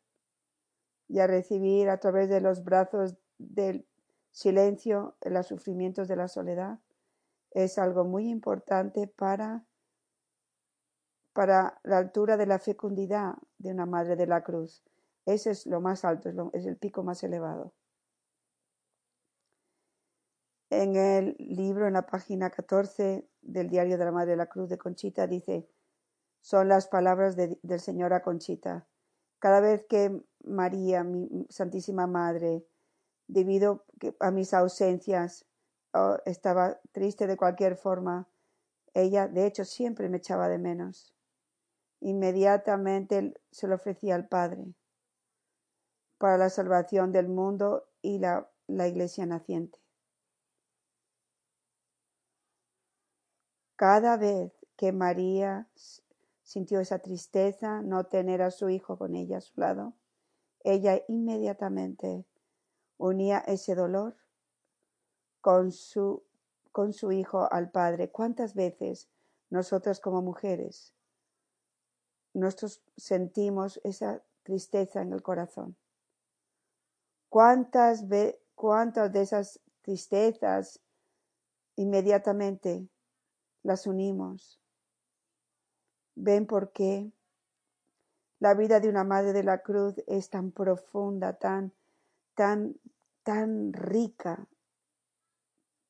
y 1.09 1.19
a 1.21 1.27
recibir 1.27 1.89
a 1.89 1.99
través 1.99 2.29
de 2.29 2.41
los 2.41 2.65
brazos 2.65 3.17
del 3.39 3.87
silencio 4.31 5.17
en 5.21 5.35
los 5.35 5.47
sufrimientos 5.47 6.09
de 6.09 6.17
la 6.17 6.29
soledad 6.29 6.79
es 7.51 7.79
algo 7.79 8.05
muy 8.05 8.29
importante 8.29 9.07
para, 9.07 9.65
para 11.33 11.81
la 11.85 11.99
altura 11.99 12.37
de 12.37 12.47
la 12.47 12.59
fecundidad 12.59 13.37
de 13.59 13.71
una 13.71 13.87
madre 13.87 14.17
de 14.17 14.27
la 14.27 14.43
cruz. 14.43 14.83
Ese 15.25 15.51
es 15.51 15.67
lo 15.67 15.81
más 15.81 16.05
alto, 16.05 16.29
es, 16.29 16.37
es 16.53 16.67
el 16.67 16.77
pico 16.77 17.03
más 17.03 17.23
elevado. 17.23 17.73
En 20.69 20.97
el 20.97 21.37
libro, 21.39 21.87
en 21.87 21.95
la 21.95 22.07
página 22.07 22.51
14 22.51 23.27
del 23.41 23.71
Diario 23.71 23.97
de 23.97 24.05
la 24.05 24.13
Madre 24.13 24.33
de 24.33 24.37
la 24.37 24.47
Cruz 24.47 24.69
de 24.69 24.79
Conchita, 24.79 25.27
dice, 25.27 25.69
son 26.41 26.69
las 26.69 26.89
palabras 26.89 27.37
del 27.37 27.81
Señor 27.81 28.13
a 28.13 28.23
Conchita. 28.23 28.87
Cada 29.39 29.61
vez 29.61 29.85
que 29.89 30.23
María, 30.45 31.05
mi 31.05 31.47
Santísima 31.51 32.07
Madre, 32.07 32.67
debido 33.27 33.85
a 34.21 34.31
mis 34.31 34.55
ausencias, 34.55 35.47
estaba 36.25 36.81
triste 36.93 37.27
de 37.27 37.37
cualquier 37.37 37.77
forma, 37.77 38.29
ella 38.95 39.29
de 39.29 39.47
hecho 39.47 39.65
siempre 39.65 40.09
me 40.09 40.19
echaba 40.19 40.49
de 40.49 40.59
menos. 40.59 41.13
Inmediatamente 42.01 43.35
se 43.51 43.69
lo 43.69 43.77
ofrecía 43.77 44.15
al 44.15 44.29
Padre 44.29 44.75
para 46.19 46.39
la 46.39 46.51
salvación 46.51 47.13
del 47.13 47.29
mundo 47.29 47.89
y 48.03 48.19
la, 48.19 48.51
la 48.67 48.89
iglesia 48.89 49.27
naciente. 49.27 49.79
Cada 53.77 54.17
vez 54.17 54.53
que 54.77 54.93
María 54.93 55.69
sintió 56.47 56.79
esa 56.79 57.01
tristeza, 57.01 57.83
no 57.83 58.05
tener 58.05 58.41
a 58.41 58.53
su 58.53 58.69
hijo 58.69 58.97
con 58.97 59.17
ella 59.17 59.39
a 59.39 59.41
su 59.41 59.61
lado, 59.61 59.95
ella 60.63 61.03
inmediatamente 61.09 62.25
unía 62.99 63.39
ese 63.39 63.75
dolor 63.75 64.17
con 65.41 65.73
su, 65.73 66.23
con 66.71 66.93
su 66.93 67.11
hijo 67.11 67.53
al 67.53 67.73
Padre. 67.73 68.13
¿Cuántas 68.13 68.55
veces 68.55 69.09
nosotras 69.51 69.99
como 69.99 70.23
mujeres 70.23 70.95
nosotros 72.33 72.81
sentimos 72.97 73.81
esa 73.83 74.23
tristeza 74.45 75.03
en 75.03 75.13
el 75.13 75.23
corazón? 75.23 75.77
¿Cuántas, 77.29 78.05
cuántas 78.55 79.13
de 79.13 79.23
esas 79.23 79.59
tristezas 79.83 80.81
inmediatamente 81.75 82.87
las 83.65 83.89
unimos? 83.89 84.61
¿Ven 86.17 86.47
por 86.47 86.73
qué 86.73 87.13
la 88.39 88.55
vida 88.55 88.81
de 88.81 88.89
una 88.89 89.05
madre 89.05 89.35
de 89.35 89.43
la 89.43 89.59
cruz 89.59 90.03
es 90.07 90.31
tan 90.31 90.51
profunda, 90.51 91.35
tan, 91.35 91.73
tan, 92.35 92.75
tan 93.23 93.75
rica, 93.75 94.47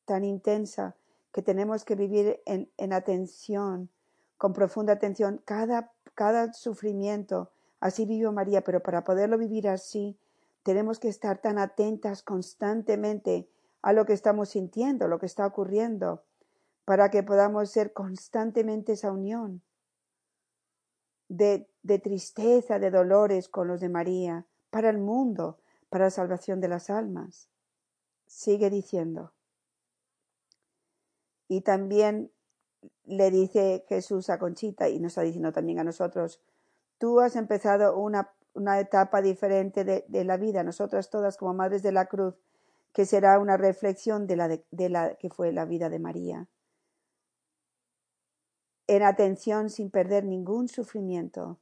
tan 0.04 0.24
intensa, 0.24 0.96
que 1.32 1.42
tenemos 1.42 1.84
que 1.84 1.94
vivir 1.94 2.40
en, 2.44 2.68
en 2.76 2.92
atención, 2.92 3.88
con 4.36 4.52
profunda 4.52 4.94
atención, 4.94 5.40
cada, 5.44 5.92
cada 6.14 6.52
sufrimiento. 6.52 7.52
Así 7.78 8.04
vivió 8.04 8.32
María, 8.32 8.62
pero 8.62 8.82
para 8.82 9.04
poderlo 9.04 9.38
vivir 9.38 9.68
así, 9.68 10.18
tenemos 10.64 10.98
que 10.98 11.08
estar 11.08 11.38
tan 11.38 11.58
atentas 11.58 12.24
constantemente 12.24 13.48
a 13.82 13.92
lo 13.92 14.06
que 14.06 14.12
estamos 14.12 14.48
sintiendo, 14.48 15.06
lo 15.06 15.20
que 15.20 15.26
está 15.26 15.46
ocurriendo, 15.46 16.24
para 16.84 17.10
que 17.10 17.22
podamos 17.22 17.70
ser 17.70 17.92
constantemente 17.92 18.92
esa 18.92 19.12
unión 19.12 19.62
de, 21.36 21.68
de 21.82 21.98
tristeza, 21.98 22.78
de 22.78 22.90
dolores 22.90 23.48
con 23.48 23.68
los 23.68 23.80
de 23.80 23.88
María, 23.88 24.46
para 24.70 24.90
el 24.90 24.98
mundo, 24.98 25.58
para 25.88 26.06
la 26.06 26.10
salvación 26.10 26.60
de 26.60 26.68
las 26.68 26.90
almas. 26.90 27.48
Sigue 28.26 28.70
diciendo. 28.70 29.32
Y 31.48 31.60
también 31.60 32.30
le 33.04 33.30
dice 33.30 33.84
Jesús 33.88 34.30
a 34.30 34.38
Conchita 34.38 34.88
y 34.88 34.98
nos 34.98 35.12
está 35.12 35.22
diciendo 35.22 35.52
también 35.52 35.78
a 35.78 35.84
nosotros, 35.84 36.40
tú 36.98 37.20
has 37.20 37.36
empezado 37.36 37.96
una, 37.96 38.32
una 38.54 38.80
etapa 38.80 39.22
diferente 39.22 39.84
de, 39.84 40.04
de, 40.08 40.24
la 40.24 40.36
vida, 40.36 40.64
nosotras 40.64 41.10
todas 41.10 41.36
como 41.36 41.54
madres 41.54 41.82
de 41.82 41.92
la 41.92 42.06
cruz, 42.06 42.34
que 42.92 43.06
será 43.06 43.38
una 43.38 43.56
reflexión 43.56 44.26
de 44.26 44.36
la, 44.36 44.48
de, 44.48 44.64
de 44.70 44.88
la 44.88 45.14
que 45.14 45.30
fue 45.30 45.52
la 45.52 45.64
vida 45.64 45.88
de 45.88 45.98
María. 45.98 46.48
En 48.88 49.02
atención 49.02 49.70
sin 49.70 49.90
perder 49.90 50.24
ningún 50.24 50.68
sufrimiento, 50.68 51.58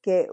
que, 0.00 0.28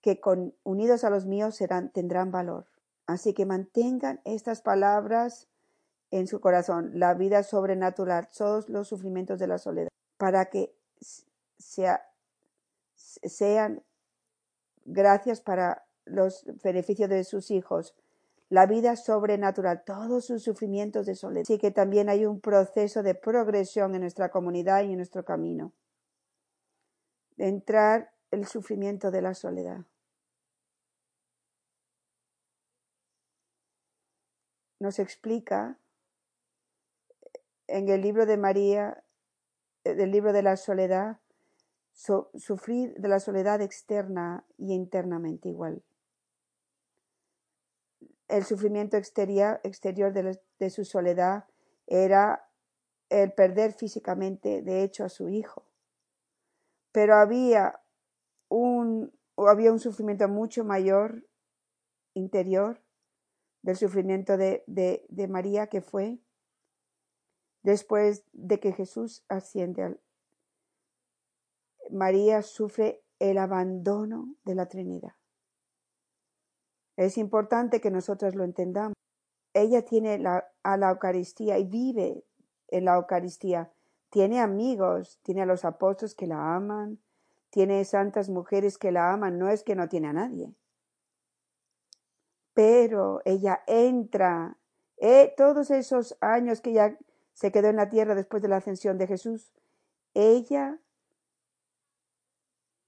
que 0.00 0.20
con, 0.20 0.54
unidos 0.62 1.04
a 1.04 1.10
los 1.10 1.26
míos 1.26 1.56
serán, 1.56 1.90
tendrán 1.90 2.30
valor. 2.30 2.66
Así 3.06 3.34
que 3.34 3.46
mantengan 3.46 4.20
estas 4.24 4.62
palabras 4.62 5.48
en 6.10 6.26
su 6.26 6.40
corazón, 6.40 6.90
la 6.94 7.14
vida 7.14 7.42
sobrenatural, 7.42 8.28
todos 8.36 8.68
los 8.68 8.88
sufrimientos 8.88 9.38
de 9.38 9.46
la 9.46 9.58
soledad, 9.58 9.88
para 10.18 10.46
que 10.46 10.74
sea, 11.58 12.06
sean 12.94 13.82
gracias 14.84 15.40
para 15.40 15.86
los 16.04 16.44
beneficios 16.62 17.08
de 17.08 17.24
sus 17.24 17.50
hijos, 17.50 17.94
la 18.52 18.66
vida 18.66 18.96
sobrenatural, 18.96 19.82
todos 19.82 20.26
sus 20.26 20.42
sufrimientos 20.42 21.06
de 21.06 21.14
soledad. 21.14 21.44
Así 21.46 21.56
que 21.56 21.70
también 21.70 22.10
hay 22.10 22.26
un 22.26 22.38
proceso 22.38 23.02
de 23.02 23.14
progresión 23.14 23.94
en 23.94 24.02
nuestra 24.02 24.28
comunidad 24.28 24.82
y 24.84 24.90
en 24.90 24.98
nuestro 24.98 25.24
camino. 25.24 25.72
De 27.38 27.48
entrar 27.48 28.12
el 28.30 28.46
sufrimiento 28.46 29.10
de 29.10 29.22
la 29.22 29.32
soledad. 29.32 29.86
Nos 34.80 34.98
explica 34.98 35.78
en 37.68 37.88
el 37.88 38.02
libro 38.02 38.26
de 38.26 38.36
María, 38.36 39.02
eh, 39.84 39.94
del 39.94 40.10
libro 40.10 40.34
de 40.34 40.42
la 40.42 40.58
soledad, 40.58 41.20
so, 41.94 42.30
sufrir 42.34 42.92
de 42.98 43.08
la 43.08 43.18
soledad 43.18 43.62
externa 43.62 44.44
y 44.58 44.74
internamente 44.74 45.48
igual. 45.48 45.82
El 48.32 48.44
sufrimiento 48.44 48.96
exterior, 48.96 49.60
de, 49.62 50.70
su 50.70 50.84
soledad 50.84 51.44
era 51.86 52.48
el 53.10 53.32
perder 53.32 53.72
físicamente, 53.72 54.62
de 54.62 54.82
hecho, 54.82 55.04
a 55.04 55.08
su 55.08 55.28
hijo. 55.28 55.66
Pero 56.92 57.16
había 57.16 57.80
un, 58.48 59.12
había 59.36 59.70
un 59.70 59.78
sufrimiento 59.78 60.28
mucho 60.28 60.64
mayor 60.64 61.26
interior 62.14 62.80
del 63.60 63.76
sufrimiento 63.76 64.36
de, 64.36 64.64
de, 64.66 65.04
de 65.08 65.28
María 65.28 65.66
que 65.66 65.82
fue 65.82 66.18
Después 67.62 68.24
de 68.32 68.58
que 68.58 68.72
Jesús 68.72 69.24
asciende 69.28 69.82
al 69.82 70.00
María 71.90 72.42
sufre 72.42 73.04
el 73.18 73.38
abandono 73.38 74.34
de 74.44 74.54
la 74.54 74.66
Trinidad. 74.66 75.12
Es 76.96 77.18
importante 77.18 77.80
que 77.80 77.90
nosotros 77.90 78.34
lo 78.34 78.44
entendamos. 78.44 78.94
Ella 79.54 79.84
tiene 79.84 80.18
la, 80.18 80.46
a 80.62 80.76
la 80.76 80.90
Eucaristía 80.90 81.58
y 81.58 81.64
vive 81.64 82.24
en 82.68 82.84
la 82.84 82.96
Eucaristía. 82.96 83.70
Tiene 84.10 84.40
amigos, 84.40 85.18
tiene 85.22 85.42
a 85.42 85.46
los 85.46 85.64
apóstoles 85.64 86.14
que 86.14 86.26
la 86.26 86.54
aman, 86.54 86.98
tiene 87.50 87.84
santas 87.84 88.28
mujeres 88.28 88.78
que 88.78 88.92
la 88.92 89.12
aman, 89.12 89.38
no 89.38 89.48
es 89.48 89.62
que 89.62 89.74
no 89.74 89.88
tiene 89.88 90.08
a 90.08 90.12
nadie. 90.12 90.54
Pero 92.54 93.20
ella 93.24 93.62
entra, 93.66 94.58
eh, 94.98 95.32
todos 95.36 95.70
esos 95.70 96.16
años 96.20 96.60
que 96.60 96.70
ella 96.70 96.98
se 97.32 97.50
quedó 97.50 97.68
en 97.68 97.76
la 97.76 97.88
tierra 97.88 98.14
después 98.14 98.42
de 98.42 98.48
la 98.48 98.56
ascensión 98.56 98.98
de 98.98 99.06
Jesús, 99.06 99.52
ella 100.14 100.78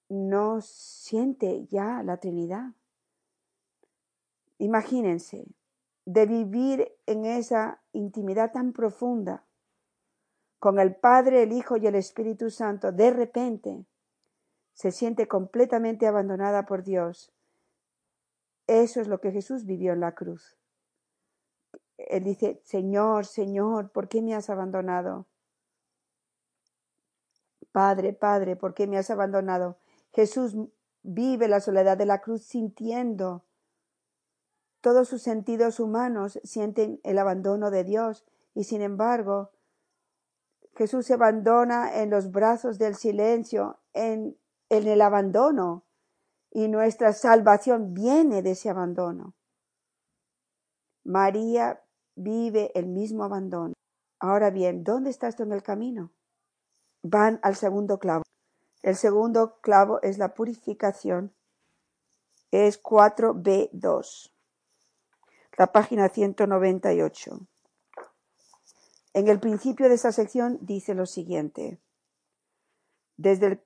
no 0.08 0.60
siente 0.60 1.66
ya 1.66 2.02
la 2.02 2.18
Trinidad. 2.18 2.72
Imagínense, 4.58 5.46
de 6.06 6.26
vivir 6.26 6.92
en 7.06 7.24
esa 7.24 7.82
intimidad 7.92 8.52
tan 8.52 8.72
profunda 8.72 9.44
con 10.58 10.78
el 10.78 10.94
Padre, 10.94 11.42
el 11.42 11.52
Hijo 11.52 11.76
y 11.76 11.86
el 11.86 11.94
Espíritu 11.94 12.50
Santo, 12.50 12.92
de 12.92 13.10
repente 13.10 13.84
se 14.72 14.90
siente 14.90 15.28
completamente 15.28 16.06
abandonada 16.06 16.66
por 16.66 16.82
Dios. 16.82 17.32
Eso 18.66 19.00
es 19.00 19.08
lo 19.08 19.20
que 19.20 19.30
Jesús 19.30 19.66
vivió 19.66 19.92
en 19.92 20.00
la 20.00 20.14
cruz. 20.14 20.56
Él 21.98 22.24
dice, 22.24 22.60
Señor, 22.64 23.26
Señor, 23.26 23.90
¿por 23.90 24.08
qué 24.08 24.22
me 24.22 24.34
has 24.34 24.50
abandonado? 24.50 25.26
Padre, 27.70 28.12
Padre, 28.12 28.56
¿por 28.56 28.74
qué 28.74 28.86
me 28.86 28.98
has 28.98 29.10
abandonado? 29.10 29.78
Jesús 30.12 30.56
vive 31.02 31.48
la 31.48 31.60
soledad 31.60 31.96
de 31.96 32.06
la 32.06 32.20
cruz 32.20 32.42
sintiendo. 32.44 33.44
Todos 34.84 35.08
sus 35.08 35.22
sentidos 35.22 35.80
humanos 35.80 36.38
sienten 36.44 37.00
el 37.04 37.18
abandono 37.18 37.70
de 37.70 37.84
Dios 37.84 38.22
y 38.54 38.64
sin 38.64 38.82
embargo 38.82 39.50
Jesús 40.76 41.06
se 41.06 41.14
abandona 41.14 42.02
en 42.02 42.10
los 42.10 42.30
brazos 42.30 42.76
del 42.78 42.94
silencio, 42.94 43.78
en, 43.94 44.36
el 44.68 45.00
abandono 45.00 45.86
y 46.50 46.68
nuestra 46.68 47.14
salvación 47.14 47.94
viene 47.94 48.42
de 48.42 48.50
ese 48.50 48.68
abandono. 48.68 49.32
María 51.02 51.82
vive 52.14 52.70
el 52.74 52.84
mismo 52.84 53.24
abandono. 53.24 53.72
Ahora 54.20 54.50
bien, 54.50 54.84
¿dónde 54.84 55.08
está 55.08 55.28
esto 55.28 55.44
en 55.44 55.52
el 55.52 55.62
camino? 55.62 56.12
Van 57.02 57.40
al 57.42 57.56
segundo 57.56 57.98
clavo. 57.98 58.24
El 58.82 58.96
segundo 58.96 59.56
clavo 59.62 60.02
es 60.02 60.18
la 60.18 60.34
purificación. 60.34 61.32
Es 62.50 62.82
4b2. 62.82 64.33
La 65.56 65.68
página 65.68 66.08
198. 66.08 67.46
En 69.12 69.28
el 69.28 69.38
principio 69.38 69.88
de 69.88 69.94
esta 69.94 70.10
sección 70.10 70.58
dice 70.60 70.94
lo 70.94 71.06
siguiente. 71.06 71.78
Desde 73.16 73.46
el, 73.46 73.62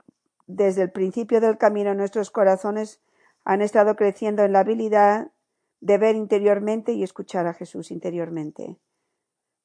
desde 0.46 0.82
el 0.82 0.92
principio 0.92 1.40
del 1.40 1.56
camino 1.56 1.94
nuestros 1.94 2.30
corazones 2.30 3.00
han 3.44 3.62
estado 3.62 3.96
creciendo 3.96 4.44
en 4.44 4.52
la 4.52 4.60
habilidad 4.60 5.30
de 5.80 5.96
ver 5.96 6.14
interiormente 6.14 6.92
y 6.92 7.02
escuchar 7.02 7.46
a 7.46 7.54
Jesús 7.54 7.90
interiormente. 7.90 8.76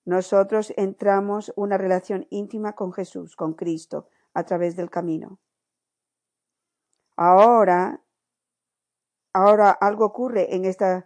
Nosotros 0.05 0.73
entramos 0.77 1.51
una 1.57 1.77
relación 1.77 2.25
íntima 2.29 2.73
con 2.73 2.93
Jesús, 2.93 3.35
con 3.35 3.53
Cristo, 3.53 4.07
a 4.33 4.45
través 4.45 4.77
del 4.77 4.89
camino. 4.89 5.39
Ahora, 7.17 8.01
ahora 9.33 9.71
algo 9.71 10.05
ocurre 10.05 10.55
en 10.55 10.63
este 10.63 11.03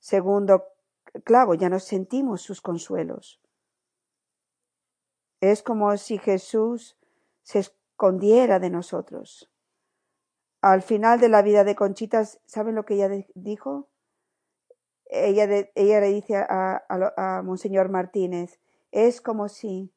segundo 0.00 0.64
clavo, 1.24 1.54
ya 1.54 1.68
nos 1.68 1.84
sentimos 1.84 2.42
sus 2.42 2.60
consuelos. 2.60 3.40
Es 5.40 5.62
como 5.62 5.96
si 5.96 6.18
Jesús 6.18 6.98
se 7.42 7.60
escondiera 7.60 8.58
de 8.58 8.70
nosotros. 8.70 9.50
Al 10.60 10.82
final 10.82 11.20
de 11.20 11.28
la 11.28 11.42
vida 11.42 11.64
de 11.64 11.74
Conchita, 11.74 12.24
¿saben 12.44 12.74
lo 12.74 12.84
que 12.84 12.94
ella 12.94 13.08
dijo? 13.34 13.88
Ella, 15.06 15.44
ella 15.74 16.00
le 16.00 16.08
dice 16.08 16.36
a 16.36 17.42
Monseñor 17.44 17.88
Martínez, 17.88 18.60
es 18.90 19.20
como 19.20 19.48
si 19.48 19.92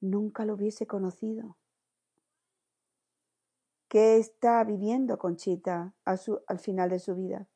nunca 0.00 0.44
lo 0.44 0.54
hubiese 0.54 0.86
conocido. 0.86 1.56
¿Qué 3.88 4.18
está 4.18 4.62
viviendo 4.64 5.18
Conchita 5.18 5.94
al 6.04 6.58
final 6.58 6.90
de 6.90 6.98
su 6.98 7.16
vida? 7.16 7.48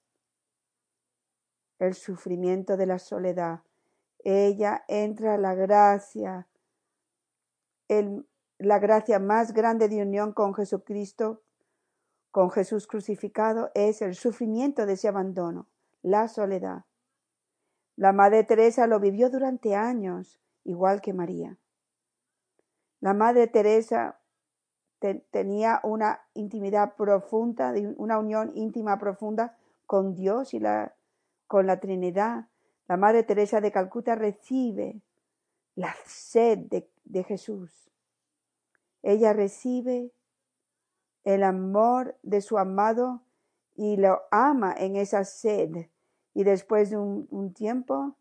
El 1.83 1.95
sufrimiento 1.95 2.77
de 2.77 2.87
la 2.87 3.01
soledad. 3.01 3.63
Ella 4.23 4.85
entra 4.87 5.35
a 5.35 5.37
la 5.37 5.57
gracia, 5.57 6.47
la 7.89 8.79
gracia 8.79 9.19
más 9.19 9.53
grande 9.53 9.89
de 9.89 10.01
unión 10.01 10.33
con 10.33 10.55
Jesucristo, 10.55 11.43
con 12.31 12.53
Jesús 12.53 12.87
crucificado, 12.87 13.73
es 13.75 14.01
el 14.01 14.15
sufrimiento 14.15 14.87
de 14.87 14.93
ese 14.93 15.09
abandono, 15.09 15.67
la 16.03 16.29
soledad. 16.29 16.85
La 17.97 18.13
Madre 18.13 18.45
Teresa 18.45 18.87
lo 18.87 19.01
vivió 19.01 19.29
durante 19.29 19.75
años, 19.75 20.39
igual 20.63 21.01
que 21.01 21.13
María. 21.13 21.59
La 23.01 23.13
Madre 23.13 23.49
Teresa 23.49 24.21
tenía 25.33 25.81
una 25.83 26.21
intimidad 26.35 26.95
profunda, 26.95 27.75
una 27.97 28.21
unión 28.21 28.53
íntima 28.55 29.01
profunda 29.01 29.59
con 29.85 30.15
Dios 30.15 30.55
y 30.55 30.61
la, 30.61 30.95
con 31.53 31.67
la 31.67 31.81
Trinidad. 31.81 32.47
La 32.89 32.97
Madre 32.97 33.25
Teresa 33.25 33.61
de 33.61 33.71
Calcuta 33.71 34.15
recibe 34.15 35.03
la 35.75 35.95
sed 36.07 36.61
de, 37.05 37.25
Jesús. 37.25 37.91
Ella 39.03 39.35
recibe 39.35 40.13
el 41.25 41.43
amor 41.43 42.17
de 42.23 42.41
su 42.41 42.57
amado 42.57 43.21
y 43.77 43.99
lo 43.99 44.23
ama 44.31 44.73
en 44.79 44.97
esa 44.97 45.25
sed. 45.25 45.91
Y 46.33 46.45
después 46.45 46.89
de 46.89 46.97
un, 46.97 47.53
tiempo, 47.53 48.17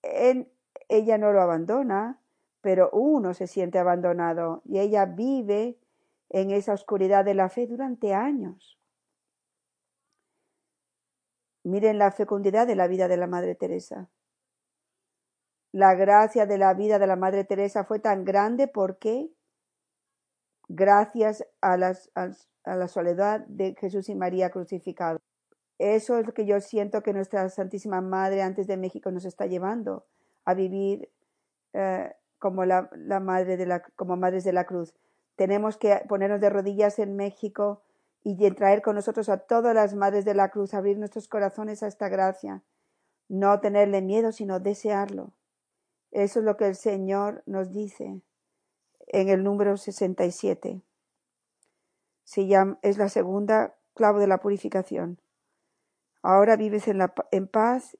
ella 0.00 1.18
no 1.18 1.30
lo 1.30 1.42
abandona, 1.42 2.22
pero 2.62 2.88
uno 2.92 3.34
se 3.34 3.46
siente 3.46 3.78
abandonado 3.78 4.62
y 4.64 4.78
ella 4.78 5.04
vive 5.04 5.76
en 6.30 6.52
esa 6.52 6.72
oscuridad 6.72 7.26
de 7.26 7.34
la 7.34 7.50
fe 7.50 7.66
durante 7.66 8.14
años. 8.14 8.75
Miren 11.66 11.98
la 11.98 12.12
fecundidad 12.12 12.64
de 12.64 12.76
la 12.76 12.86
vida 12.86 13.08
de 13.08 13.16
la 13.16 13.26
Madre 13.26 13.56
Teresa. 13.56 14.08
La 15.72 15.96
gracia 15.96 16.46
de 16.46 16.58
la 16.58 16.72
vida 16.74 17.00
de 17.00 17.08
la 17.08 17.16
Madre 17.16 17.42
Teresa 17.42 17.82
fue 17.82 17.98
tan 17.98 18.24
grande 18.24 18.68
porque 18.68 19.32
gracias 20.68 21.44
a, 21.60 21.76
la 21.76 22.86
soledad 22.86 23.40
de 23.48 23.74
Jesús 23.80 24.08
y 24.08 24.14
María 24.14 24.50
crucificados. 24.50 25.20
Eso 25.78 26.20
es 26.20 26.26
lo 26.28 26.34
que 26.34 26.46
yo 26.46 26.60
siento 26.60 27.02
que 27.02 27.12
nuestra 27.12 27.48
Santísima 27.48 28.00
Madre 28.00 28.42
antes 28.42 28.68
de 28.68 28.76
México 28.76 29.10
nos 29.10 29.24
está 29.24 29.46
llevando 29.46 30.06
a 30.44 30.54
vivir 30.54 31.10
eh, 31.72 32.14
como 32.38 32.64
madres 32.64 33.58
de 34.44 34.52
la 34.52 34.64
cruz. 34.66 34.94
Tenemos 35.34 35.78
que 35.78 36.00
ponernos 36.08 36.40
de 36.40 36.48
rodillas 36.48 37.00
en 37.00 37.16
México 37.16 37.82
y 38.28 38.50
traer 38.50 38.82
con 38.82 38.96
nosotros 38.96 39.28
a 39.28 39.38
todas 39.38 39.72
las 39.72 39.94
madres 39.94 40.24
de 40.24 40.34
la 40.34 40.50
cruz, 40.50 40.74
abrir 40.74 40.98
nuestros 40.98 41.28
corazones 41.28 41.84
a 41.84 41.86
esta 41.86 42.08
gracia, 42.08 42.64
no 43.28 43.60
tenerle 43.60 44.02
miedo, 44.02 44.32
sino 44.32 44.58
desearlo. 44.58 45.32
Eso 46.10 46.40
es 46.40 46.44
lo 46.44 46.56
que 46.56 46.66
el 46.66 46.74
Señor 46.74 47.44
nos 47.46 47.70
dice 47.70 48.20
en 49.06 49.28
el 49.28 49.44
número 49.44 49.76
67. 49.76 50.82
Se 52.24 52.46
llama, 52.48 52.80
es 52.82 52.98
la 52.98 53.08
segunda 53.08 53.76
clavo 53.94 54.18
de 54.18 54.26
la 54.26 54.38
purificación. 54.38 55.20
Ahora 56.20 56.56
vives 56.56 56.88
en, 56.88 56.98
la, 56.98 57.14
en 57.30 57.46
paz 57.46 57.96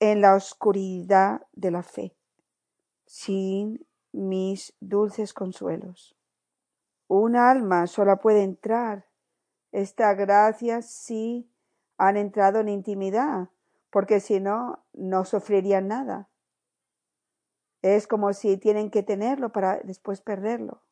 en 0.00 0.22
la 0.22 0.34
oscuridad 0.34 1.42
de 1.52 1.70
la 1.70 1.82
fe 1.82 2.14
sin 3.04 3.86
mis 4.12 4.74
dulces 4.80 5.34
consuelos. 5.34 6.16
Un 7.06 7.36
alma 7.36 7.86
sola 7.86 8.16
puede 8.16 8.42
entrar. 8.42 9.07
Esta 9.72 10.14
gracia 10.14 10.82
si 10.82 11.50
han 11.96 12.16
entrado 12.16 12.60
en 12.60 12.68
intimidad, 12.68 13.48
porque 13.90 14.20
si 14.20 14.40
no, 14.40 14.84
no 14.92 15.24
sufrirían 15.24 15.88
nada. 15.88 16.28
Es 17.82 18.06
como 18.06 18.32
si 18.32 18.56
tienen 18.56 18.90
que 18.90 19.02
tenerlo 19.02 19.52
para 19.52 19.78
después 19.78 20.20
perderlo. 20.20 20.82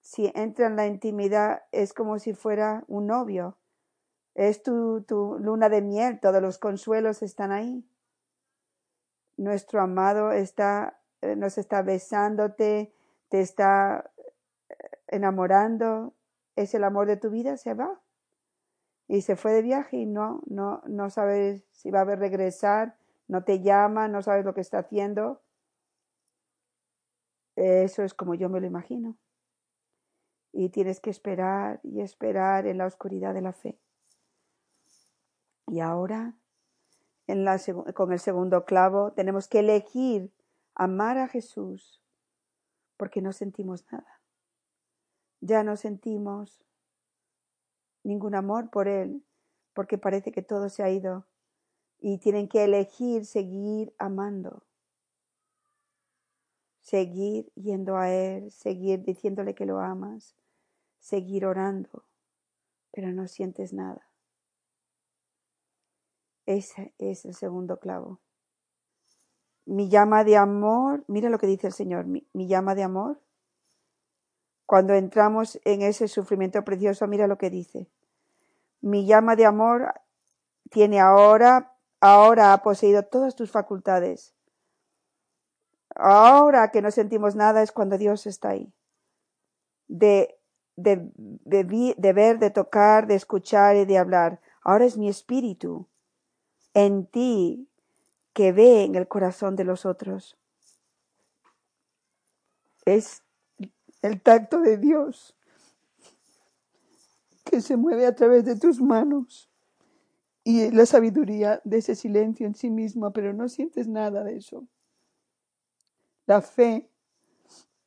Si 0.00 0.30
entran 0.34 0.72
en 0.72 0.76
la 0.76 0.86
intimidad, 0.86 1.62
es 1.72 1.92
como 1.92 2.18
si 2.18 2.32
fuera 2.32 2.84
un 2.88 3.06
novio. 3.06 3.56
Es 4.34 4.62
tu, 4.62 5.02
tu 5.02 5.38
luna 5.38 5.68
de 5.68 5.82
miel, 5.82 6.20
todos 6.20 6.40
los 6.40 6.58
consuelos 6.58 7.22
están 7.22 7.52
ahí 7.52 7.84
nuestro 9.40 9.80
amado 9.80 10.32
está, 10.32 11.00
eh, 11.22 11.34
nos 11.34 11.56
está 11.56 11.82
besándote, 11.82 12.92
te 13.30 13.40
está 13.40 14.10
eh, 14.68 14.74
enamorando, 15.08 16.14
es 16.56 16.74
el 16.74 16.84
amor 16.84 17.06
de 17.06 17.16
tu 17.16 17.30
vida, 17.30 17.56
se 17.56 17.74
va. 17.74 18.00
Y 19.08 19.22
se 19.22 19.36
fue 19.36 19.52
de 19.52 19.62
viaje 19.62 19.96
y 19.96 20.06
no, 20.06 20.42
no, 20.46 20.82
no 20.86 21.10
sabes 21.10 21.64
si 21.72 21.90
va 21.90 22.02
a 22.02 22.04
regresar, 22.04 22.96
no 23.26 23.42
te 23.42 23.60
llama, 23.60 24.06
no 24.08 24.22
sabes 24.22 24.44
lo 24.44 24.54
que 24.54 24.60
está 24.60 24.78
haciendo. 24.78 25.42
Eso 27.56 28.04
es 28.04 28.14
como 28.14 28.34
yo 28.34 28.48
me 28.48 28.60
lo 28.60 28.66
imagino. 28.66 29.16
Y 30.52 30.70
tienes 30.70 31.00
que 31.00 31.10
esperar 31.10 31.80
y 31.82 32.00
esperar 32.00 32.66
en 32.66 32.78
la 32.78 32.86
oscuridad 32.86 33.34
de 33.34 33.42
la 33.42 33.52
fe. 33.52 33.78
Y 35.66 35.80
ahora 35.80 36.34
con 37.94 38.12
el 38.12 38.18
segundo 38.18 38.64
clavo, 38.64 39.12
tenemos 39.12 39.46
que 39.48 39.60
elegir 39.60 40.32
amar 40.74 41.18
a 41.18 41.28
Jesús 41.28 42.02
porque 42.96 43.22
no 43.22 43.32
sentimos 43.32 43.84
nada. 43.92 44.19
Ya 45.40 45.62
no 45.64 45.76
sentimos 45.76 46.64
ningún 48.02 48.34
amor 48.34 48.70
por 48.70 48.88
Él 48.88 49.24
porque 49.74 49.98
parece 49.98 50.32
que 50.32 50.42
todo 50.42 50.68
se 50.68 50.82
ha 50.82 50.90
ido 50.90 51.26
y 51.98 52.18
tienen 52.18 52.48
que 52.48 52.64
elegir 52.64 53.26
seguir 53.26 53.94
amando, 53.98 54.62
seguir 56.80 57.52
yendo 57.54 57.96
a 57.96 58.10
Él, 58.10 58.50
seguir 58.50 59.02
diciéndole 59.02 59.54
que 59.54 59.66
lo 59.66 59.80
amas, 59.80 60.34
seguir 60.98 61.46
orando, 61.46 62.04
pero 62.90 63.12
no 63.12 63.28
sientes 63.28 63.72
nada. 63.72 64.10
Ese 66.46 66.94
es 66.98 67.24
el 67.24 67.34
segundo 67.34 67.78
clavo. 67.78 68.18
Mi 69.66 69.88
llama 69.88 70.24
de 70.24 70.36
amor, 70.36 71.04
mira 71.06 71.30
lo 71.30 71.38
que 71.38 71.46
dice 71.46 71.68
el 71.68 71.72
Señor, 71.72 72.06
mi, 72.06 72.26
llama 72.34 72.74
de 72.74 72.82
amor. 72.82 73.20
Cuando 74.70 74.94
entramos 74.94 75.58
en 75.64 75.82
ese 75.82 76.06
sufrimiento 76.06 76.64
precioso, 76.64 77.08
mira 77.08 77.26
lo 77.26 77.38
que 77.38 77.50
dice. 77.50 77.88
Mi 78.80 79.04
llama 79.04 79.34
de 79.34 79.44
amor 79.44 79.92
tiene 80.70 81.00
ahora, 81.00 81.74
ahora 81.98 82.52
ha 82.52 82.62
poseído 82.62 83.02
todas 83.02 83.34
tus 83.34 83.50
facultades. 83.50 84.32
Ahora 85.96 86.70
que 86.70 86.82
no 86.82 86.92
sentimos 86.92 87.34
nada 87.34 87.64
es 87.64 87.72
cuando 87.72 87.98
Dios 87.98 88.28
está 88.28 88.50
ahí. 88.50 88.72
De, 89.88 90.38
de, 90.76 91.10
de 91.16 92.12
ver, 92.12 92.38
de 92.38 92.50
tocar, 92.50 93.08
de 93.08 93.16
escuchar 93.16 93.74
y 93.74 93.86
de 93.86 93.98
hablar. 93.98 94.40
Ahora 94.62 94.84
es 94.84 94.96
mi 94.96 95.08
espíritu 95.08 95.88
en 96.74 97.06
ti 97.06 97.68
que 98.34 98.52
ve 98.52 98.84
en 98.84 98.94
el 98.94 99.08
corazón 99.08 99.56
de 99.56 99.64
los 99.64 99.84
otros. 99.84 100.38
Es 102.84 103.24
el 104.02 104.20
tacto 104.20 104.60
de 104.60 104.76
Dios 104.78 105.36
que 107.44 107.60
se 107.60 107.76
mueve 107.76 108.06
a 108.06 108.14
través 108.14 108.44
de 108.44 108.56
tus 108.56 108.80
manos 108.80 109.50
y 110.44 110.70
la 110.70 110.86
sabiduría 110.86 111.60
de 111.64 111.78
ese 111.78 111.94
silencio 111.94 112.46
en 112.46 112.54
sí 112.54 112.70
mismo, 112.70 113.12
pero 113.12 113.32
no 113.32 113.48
sientes 113.48 113.88
nada 113.88 114.24
de 114.24 114.36
eso. 114.36 114.66
La 116.26 116.40
fe, 116.40 116.88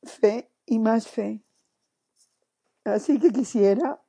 fe 0.02 0.50
y 0.66 0.78
más 0.78 1.08
fe. 1.08 1.42
Así 2.84 3.18
que 3.18 3.30
quisiera 3.32 4.00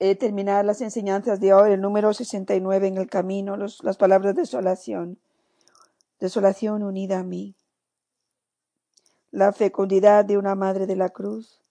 eh, 0.00 0.16
terminar 0.16 0.64
las 0.64 0.80
enseñanzas 0.80 1.38
de 1.38 1.54
hoy, 1.54 1.72
el 1.72 1.80
número 1.80 2.12
69 2.12 2.88
en 2.88 2.98
el 2.98 3.08
camino, 3.08 3.56
las 3.56 3.96
palabras 3.96 4.34
de 4.34 4.42
desolación. 4.42 5.18
Desolación 6.18 6.82
unida 6.82 7.20
a 7.20 7.22
mí. 7.22 7.54
La 9.32 9.54
fecundidad 9.54 10.26
de 10.26 10.36
una 10.36 10.54
madre 10.54 10.86
de 10.86 10.94
la 10.94 11.08
cruz 11.08 11.62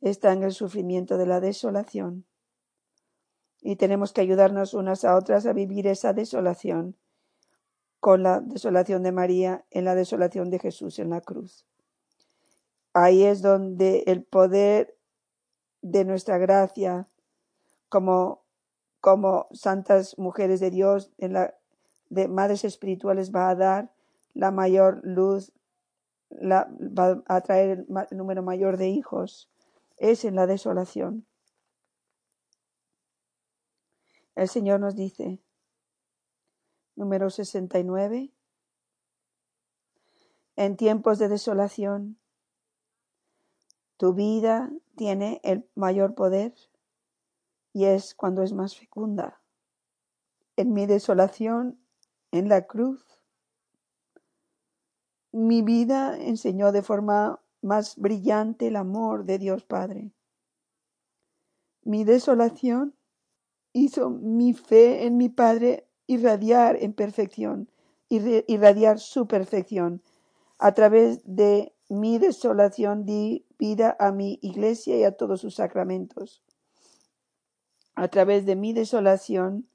está 0.00 0.32
en 0.32 0.42
el 0.42 0.50
sufrimiento 0.52 1.16
de 1.16 1.24
la 1.24 1.38
desolación. 1.38 2.26
Y 3.60 3.76
tenemos 3.76 4.12
que 4.12 4.22
ayudarnos 4.22 4.74
unas 4.74 5.04
a 5.04 5.14
otras 5.14 5.46
a 5.46 5.52
vivir 5.52 5.86
esa 5.86 6.12
desolación 6.12 6.96
con 8.00 8.24
la 8.24 8.40
desolación 8.40 9.04
de 9.04 9.12
María 9.12 9.64
en 9.70 9.84
la 9.84 9.94
desolación 9.94 10.50
de 10.50 10.58
Jesús 10.58 10.98
en 10.98 11.10
la 11.10 11.20
cruz. 11.20 11.64
Ahí 12.92 13.22
es 13.22 13.40
donde 13.40 14.02
el 14.08 14.24
poder 14.24 14.98
de 15.80 16.04
nuestra 16.04 16.38
gracia 16.38 17.08
como, 17.88 18.42
como 19.00 19.46
santas 19.52 20.18
mujeres 20.18 20.58
de 20.58 20.72
Dios, 20.72 21.12
en 21.18 21.34
la, 21.34 21.54
de 22.10 22.26
madres 22.26 22.64
espirituales, 22.64 23.30
va 23.30 23.48
a 23.48 23.54
dar 23.54 23.92
la 24.34 24.50
mayor 24.50 25.00
luz, 25.04 25.52
la, 26.40 26.68
va 26.78 27.22
a 27.26 27.40
traer 27.40 27.86
el 28.10 28.16
número 28.16 28.42
mayor 28.42 28.76
de 28.76 28.88
hijos. 28.88 29.50
Es 29.96 30.24
en 30.24 30.34
la 30.34 30.46
desolación. 30.46 31.26
El 34.34 34.48
Señor 34.48 34.80
nos 34.80 34.96
dice, 34.96 35.40
número 36.96 37.28
69, 37.28 38.32
en 40.56 40.76
tiempos 40.76 41.18
de 41.18 41.28
desolación, 41.28 42.18
tu 43.96 44.14
vida 44.14 44.70
tiene 44.96 45.40
el 45.44 45.68
mayor 45.74 46.14
poder 46.14 46.54
y 47.72 47.84
es 47.84 48.14
cuando 48.14 48.42
es 48.42 48.52
más 48.52 48.76
fecunda. 48.76 49.40
En 50.56 50.72
mi 50.72 50.86
desolación, 50.86 51.78
en 52.30 52.48
la 52.48 52.66
cruz, 52.66 53.21
mi 55.32 55.62
vida 55.62 56.16
enseñó 56.18 56.72
de 56.72 56.82
forma 56.82 57.40
más 57.62 57.96
brillante 57.96 58.68
el 58.68 58.76
amor 58.76 59.24
de 59.24 59.38
Dios 59.38 59.64
Padre. 59.64 60.12
Mi 61.84 62.04
desolación 62.04 62.94
hizo 63.72 64.10
mi 64.10 64.52
fe 64.52 65.06
en 65.06 65.16
mi 65.16 65.28
Padre 65.28 65.88
irradiar 66.06 66.76
en 66.76 66.92
perfección, 66.92 67.70
irradiar 68.08 68.98
su 68.98 69.26
perfección. 69.26 70.02
A 70.58 70.74
través 70.74 71.22
de 71.24 71.74
mi 71.88 72.18
desolación 72.18 73.04
di 73.04 73.46
vida 73.58 73.96
a 73.98 74.12
mi 74.12 74.38
iglesia 74.42 74.96
y 74.96 75.04
a 75.04 75.16
todos 75.16 75.40
sus 75.40 75.54
sacramentos. 75.54 76.42
A 77.94 78.08
través 78.08 78.46
de 78.46 78.54
mi 78.54 78.72
desolación 78.72 79.66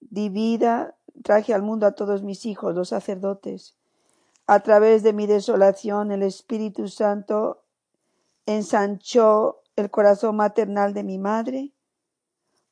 di 0.00 0.28
vida, 0.28 0.96
traje 1.24 1.54
al 1.54 1.62
mundo 1.62 1.86
a 1.86 1.92
todos 1.92 2.22
mis 2.22 2.46
hijos, 2.46 2.74
los 2.74 2.90
sacerdotes. 2.90 3.77
A 4.50 4.60
través 4.60 5.02
de 5.02 5.12
mi 5.12 5.26
desolación 5.26 6.10
el 6.10 6.22
Espíritu 6.22 6.88
Santo 6.88 7.66
ensanchó 8.46 9.60
el 9.76 9.90
corazón 9.90 10.36
maternal 10.36 10.94
de 10.94 11.04
mi 11.04 11.18
madre 11.18 11.74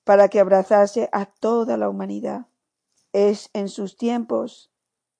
para 0.03 0.29
que 0.29 0.41
abrazase 0.41 1.11
a 1.12 1.27
toda 1.27 1.77
la 1.77 1.91
humanidad. 1.91 2.47
Es 3.12 3.51
en 3.53 3.68
sus 3.68 3.99
tiempos 3.99 4.72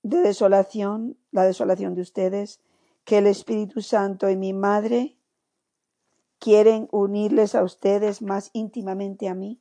de 0.03 0.23
desolación, 0.23 1.19
la 1.31 1.45
desolación 1.45 1.95
de 1.95 2.01
ustedes, 2.01 2.61
que 3.05 3.19
el 3.19 3.27
Espíritu 3.27 3.83
Santo 3.83 4.31
y 4.31 4.37
mi 4.37 4.55
Madre 4.55 5.19
quieren 6.39 6.89
unirles 6.91 7.55
a 7.55 7.65
ustedes 7.65 8.23
más 8.23 8.49
íntimamente 8.55 9.29
a 9.29 9.35
mí. 9.35 9.61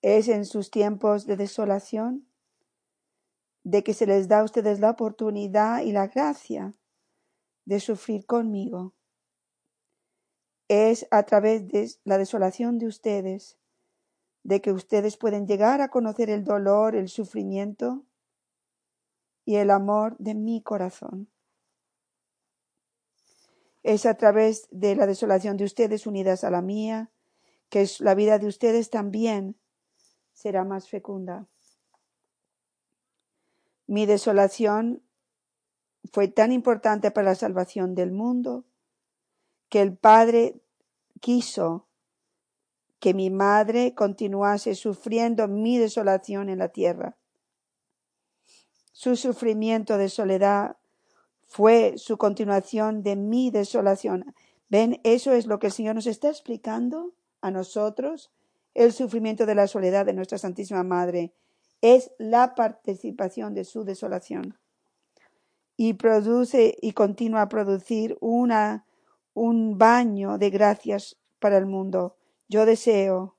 Es 0.00 0.28
en 0.28 0.46
sus 0.46 0.70
tiempos 0.70 1.26
de 1.26 1.36
desolación 1.36 2.25
de 3.66 3.82
que 3.82 3.94
se 3.94 4.06
les 4.06 4.28
da 4.28 4.38
a 4.38 4.44
ustedes 4.44 4.78
la 4.78 4.90
oportunidad 4.90 5.82
y 5.82 5.90
la 5.90 6.06
gracia 6.06 6.72
de 7.64 7.80
sufrir 7.80 8.24
conmigo. 8.24 8.94
Es 10.68 11.08
a 11.10 11.24
través 11.24 11.66
de 11.66 11.90
la 12.04 12.16
desolación 12.16 12.78
de 12.78 12.86
ustedes 12.86 13.58
de 14.44 14.60
que 14.60 14.70
ustedes 14.70 15.16
pueden 15.16 15.48
llegar 15.48 15.80
a 15.80 15.88
conocer 15.88 16.30
el 16.30 16.44
dolor, 16.44 16.94
el 16.94 17.08
sufrimiento 17.08 18.04
y 19.44 19.56
el 19.56 19.72
amor 19.72 20.16
de 20.18 20.36
mi 20.36 20.62
corazón. 20.62 21.28
Es 23.82 24.06
a 24.06 24.14
través 24.14 24.68
de 24.70 24.94
la 24.94 25.06
desolación 25.06 25.56
de 25.56 25.64
ustedes 25.64 26.06
unidas 26.06 26.44
a 26.44 26.50
la 26.50 26.62
mía 26.62 27.10
que 27.68 27.84
la 27.98 28.14
vida 28.14 28.38
de 28.38 28.46
ustedes 28.46 28.90
también 28.90 29.56
será 30.32 30.64
más 30.64 30.88
fecunda. 30.88 31.48
Mi 33.86 34.06
desolación 34.06 35.02
fue 36.12 36.28
tan 36.28 36.52
importante 36.52 37.10
para 37.10 37.30
la 37.30 37.34
salvación 37.34 37.94
del 37.94 38.12
mundo 38.12 38.64
que 39.68 39.80
el 39.80 39.96
Padre 39.96 40.60
quiso 41.20 41.86
que 42.98 43.14
mi 43.14 43.30
madre 43.30 43.94
continuase 43.94 44.74
sufriendo 44.74 45.48
mi 45.48 45.78
desolación 45.78 46.48
en 46.48 46.58
la 46.58 46.70
tierra. 46.70 47.16
Su 48.92 49.16
sufrimiento 49.16 49.98
de 49.98 50.08
soledad 50.08 50.76
fue 51.46 51.94
su 51.98 52.16
continuación 52.16 53.02
de 53.02 53.14
mi 53.14 53.50
desolación. 53.50 54.34
¿Ven? 54.68 55.00
Eso 55.04 55.32
es 55.32 55.46
lo 55.46 55.58
que 55.58 55.68
el 55.68 55.72
Señor 55.72 55.94
nos 55.94 56.06
está 56.06 56.28
explicando 56.28 57.12
a 57.40 57.50
nosotros. 57.50 58.32
El 58.74 58.92
sufrimiento 58.92 59.46
de 59.46 59.54
la 59.54 59.68
soledad 59.68 60.06
de 60.06 60.12
nuestra 60.12 60.38
Santísima 60.38 60.82
Madre 60.82 61.32
es 61.80 62.12
la 62.18 62.54
participación 62.54 63.54
de 63.54 63.64
su 63.64 63.84
desolación. 63.84 64.58
Y 65.76 65.94
produce 65.94 66.76
y 66.80 66.92
continúa 66.92 67.42
a 67.42 67.48
producir 67.48 68.16
una, 68.20 68.86
un 69.34 69.78
baño 69.78 70.38
de 70.38 70.50
gracias 70.50 71.18
para 71.38 71.58
el 71.58 71.66
mundo 71.66 72.16
yo 72.48 72.64
deseo 72.66 73.36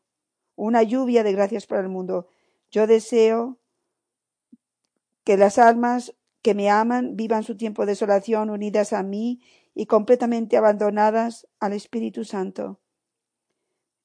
una 0.55 0.83
lluvia 0.83 1.23
de 1.23 1.31
gracias 1.31 1.65
para 1.65 1.81
el 1.81 1.89
mundo. 1.89 2.27
Yo 2.71 2.87
deseo 2.87 3.59
que 5.23 5.37
las 5.37 5.57
almas 5.57 6.15
que 6.41 6.53
me 6.53 6.69
aman 6.69 7.15
vivan 7.15 7.43
su 7.43 7.55
tiempo 7.55 7.85
de 7.85 7.91
desolación 7.91 8.49
unidas 8.49 8.93
a 8.93 9.03
mí 9.03 9.41
y 9.73 9.85
completamente 9.85 10.57
abandonadas 10.57 11.47
al 11.59 11.73
Espíritu 11.73 12.25
Santo. 12.25 12.79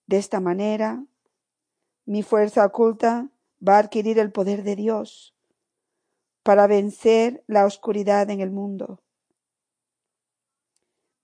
De 0.06 0.18
esta 0.18 0.40
manera, 0.40 1.04
mi 2.04 2.22
fuerza 2.22 2.66
oculta 2.66 3.30
va 3.66 3.76
a 3.76 3.80
adquirir 3.80 4.18
el 4.18 4.32
poder 4.32 4.62
de 4.62 4.76
Dios 4.76 5.34
para 6.42 6.66
vencer 6.66 7.44
la 7.46 7.64
oscuridad 7.64 8.28
en 8.30 8.40
el 8.40 8.50
mundo. 8.50 9.00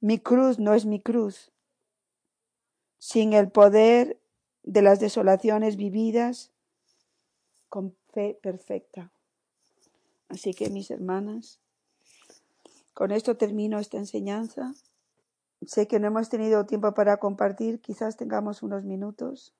Mi 0.00 0.18
cruz 0.18 0.58
no 0.58 0.74
es 0.74 0.86
mi 0.86 1.00
cruz, 1.00 1.50
sin 2.98 3.32
el 3.32 3.50
poder 3.50 4.20
de 4.62 4.82
las 4.82 5.00
desolaciones 5.00 5.76
vividas 5.76 6.52
con 7.68 7.96
fe 8.12 8.38
perfecta. 8.40 9.10
Así 10.28 10.54
que 10.54 10.70
mis 10.70 10.90
hermanas, 10.90 11.58
con 12.94 13.10
esto 13.10 13.36
termino 13.36 13.78
esta 13.78 13.96
enseñanza. 13.96 14.74
Sé 15.66 15.88
que 15.88 15.98
no 15.98 16.06
hemos 16.06 16.28
tenido 16.28 16.66
tiempo 16.66 16.94
para 16.94 17.16
compartir, 17.16 17.80
quizás 17.80 18.16
tengamos 18.16 18.62
unos 18.62 18.84
minutos, 18.84 19.54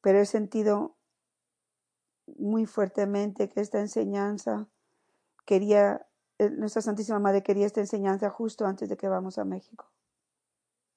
pero 0.00 0.18
he 0.18 0.26
sentido 0.26 0.96
muy 2.38 2.66
fuertemente 2.66 3.48
que 3.48 3.60
esta 3.60 3.80
enseñanza 3.80 4.68
quería, 5.44 6.06
eh, 6.38 6.50
nuestra 6.50 6.82
Santísima 6.82 7.18
Madre 7.18 7.42
quería 7.42 7.66
esta 7.66 7.80
enseñanza 7.80 8.30
justo 8.30 8.66
antes 8.66 8.88
de 8.88 8.96
que 8.96 9.08
vamos 9.08 9.38
a 9.38 9.44
México. 9.44 9.90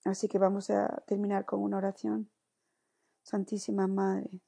Así 0.06 0.28
que 0.28 0.38
vamos 0.38 0.70
a 0.70 1.04
terminar 1.08 1.46
con 1.46 1.62
una 1.62 1.78
oración. 1.78 2.30
Santísima 3.24 3.88
Madre, 3.88 4.42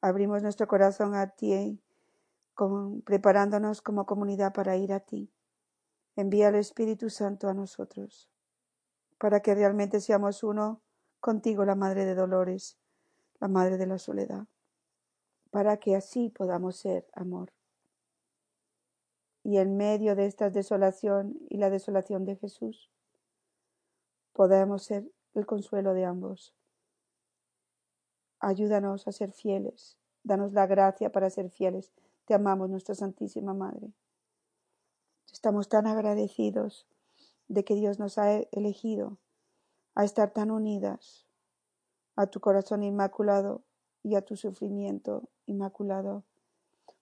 abrimos 0.00 0.42
nuestro 0.42 0.66
corazón 0.66 1.14
a 1.14 1.28
ti, 1.28 1.80
preparándonos 3.04 3.80
como 3.80 4.06
comunidad 4.06 4.52
para 4.52 4.76
ir 4.76 4.92
a 4.92 5.00
ti. 5.00 5.30
Envía 6.16 6.48
el 6.48 6.56
Espíritu 6.56 7.10
Santo 7.10 7.48
a 7.48 7.54
nosotros, 7.54 8.28
para 9.18 9.40
que 9.40 9.54
realmente 9.54 10.00
seamos 10.00 10.42
uno 10.42 10.80
contigo, 11.20 11.64
la 11.64 11.76
Madre 11.76 12.04
de 12.04 12.16
Dolores, 12.16 12.76
la 13.40 13.46
Madre 13.46 13.78
de 13.78 13.86
la 13.86 13.98
Soledad, 13.98 14.46
para 15.50 15.78
que 15.78 15.96
así 15.96 16.28
podamos 16.30 16.76
ser 16.76 17.06
amor. 17.14 17.52
Y 19.42 19.58
en 19.58 19.76
medio 19.76 20.14
de 20.14 20.26
esta 20.26 20.50
desolación 20.50 21.38
y 21.48 21.56
la 21.56 21.70
desolación 21.70 22.24
de 22.24 22.36
Jesús, 22.36 22.90
podemos 24.32 24.84
ser 24.84 25.10
el 25.34 25.46
consuelo 25.46 25.94
de 25.94 26.04
ambos. 26.04 26.54
Ayúdanos 28.40 29.08
a 29.08 29.12
ser 29.12 29.32
fieles, 29.32 29.96
danos 30.22 30.52
la 30.52 30.66
gracia 30.66 31.10
para 31.10 31.30
ser 31.30 31.50
fieles. 31.50 31.92
Te 32.26 32.34
amamos, 32.34 32.68
nuestra 32.68 32.94
Santísima 32.94 33.54
Madre. 33.54 33.90
Estamos 35.32 35.68
tan 35.68 35.86
agradecidos 35.86 36.86
de 37.48 37.64
que 37.64 37.74
Dios 37.74 37.98
nos 37.98 38.18
ha 38.18 38.32
elegido 38.52 39.16
a 39.94 40.04
estar 40.04 40.30
tan 40.30 40.50
unidas 40.50 41.26
a 42.16 42.26
tu 42.26 42.40
corazón 42.40 42.82
inmaculado 42.82 43.62
y 44.02 44.14
a 44.14 44.22
tu 44.22 44.36
sufrimiento 44.36 45.28
inmaculado. 45.48 46.24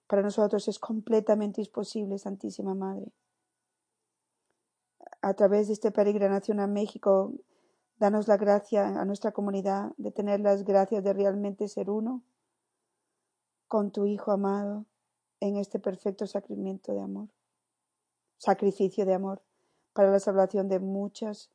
Para 0.07 0.21
nosotros 0.21 0.67
es 0.67 0.79
completamente 0.79 1.61
imposible, 1.61 2.17
Santísima 2.17 2.73
Madre 2.73 3.11
a 5.21 5.33
través 5.33 5.67
de 5.67 5.73
esta 5.73 5.91
peregrinación 5.91 6.59
a 6.59 6.67
México, 6.67 7.33
danos 7.99 8.27
la 8.27 8.37
gracia 8.37 8.87
a 8.87 9.05
nuestra 9.05 9.31
comunidad 9.31 9.91
de 9.97 10.11
tener 10.11 10.39
las 10.39 10.63
gracias 10.63 11.03
de 11.03 11.13
realmente 11.13 11.67
ser 11.67 11.89
uno 11.89 12.23
con 13.67 13.91
tu 13.91 14.05
Hijo 14.05 14.31
amado 14.31 14.85
en 15.39 15.57
este 15.57 15.79
perfecto 15.79 16.25
sacramento 16.25 16.93
de 16.93 17.01
amor, 17.01 17.27
sacrificio 18.37 19.05
de 19.05 19.13
amor, 19.13 19.41
para 19.93 20.11
la 20.11 20.19
salvación 20.19 20.67
de 20.69 20.79
muchas 20.79 21.49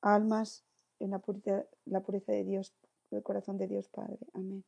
almas 0.00 0.64
en 0.98 1.10
la 1.10 1.18
pureza, 1.18 1.66
la 1.84 2.00
pureza 2.00 2.32
de 2.32 2.44
Dios, 2.44 2.74
del 3.10 3.22
corazón 3.22 3.58
de 3.58 3.68
Dios 3.68 3.88
Padre. 3.88 4.18
Amén. 4.32 4.64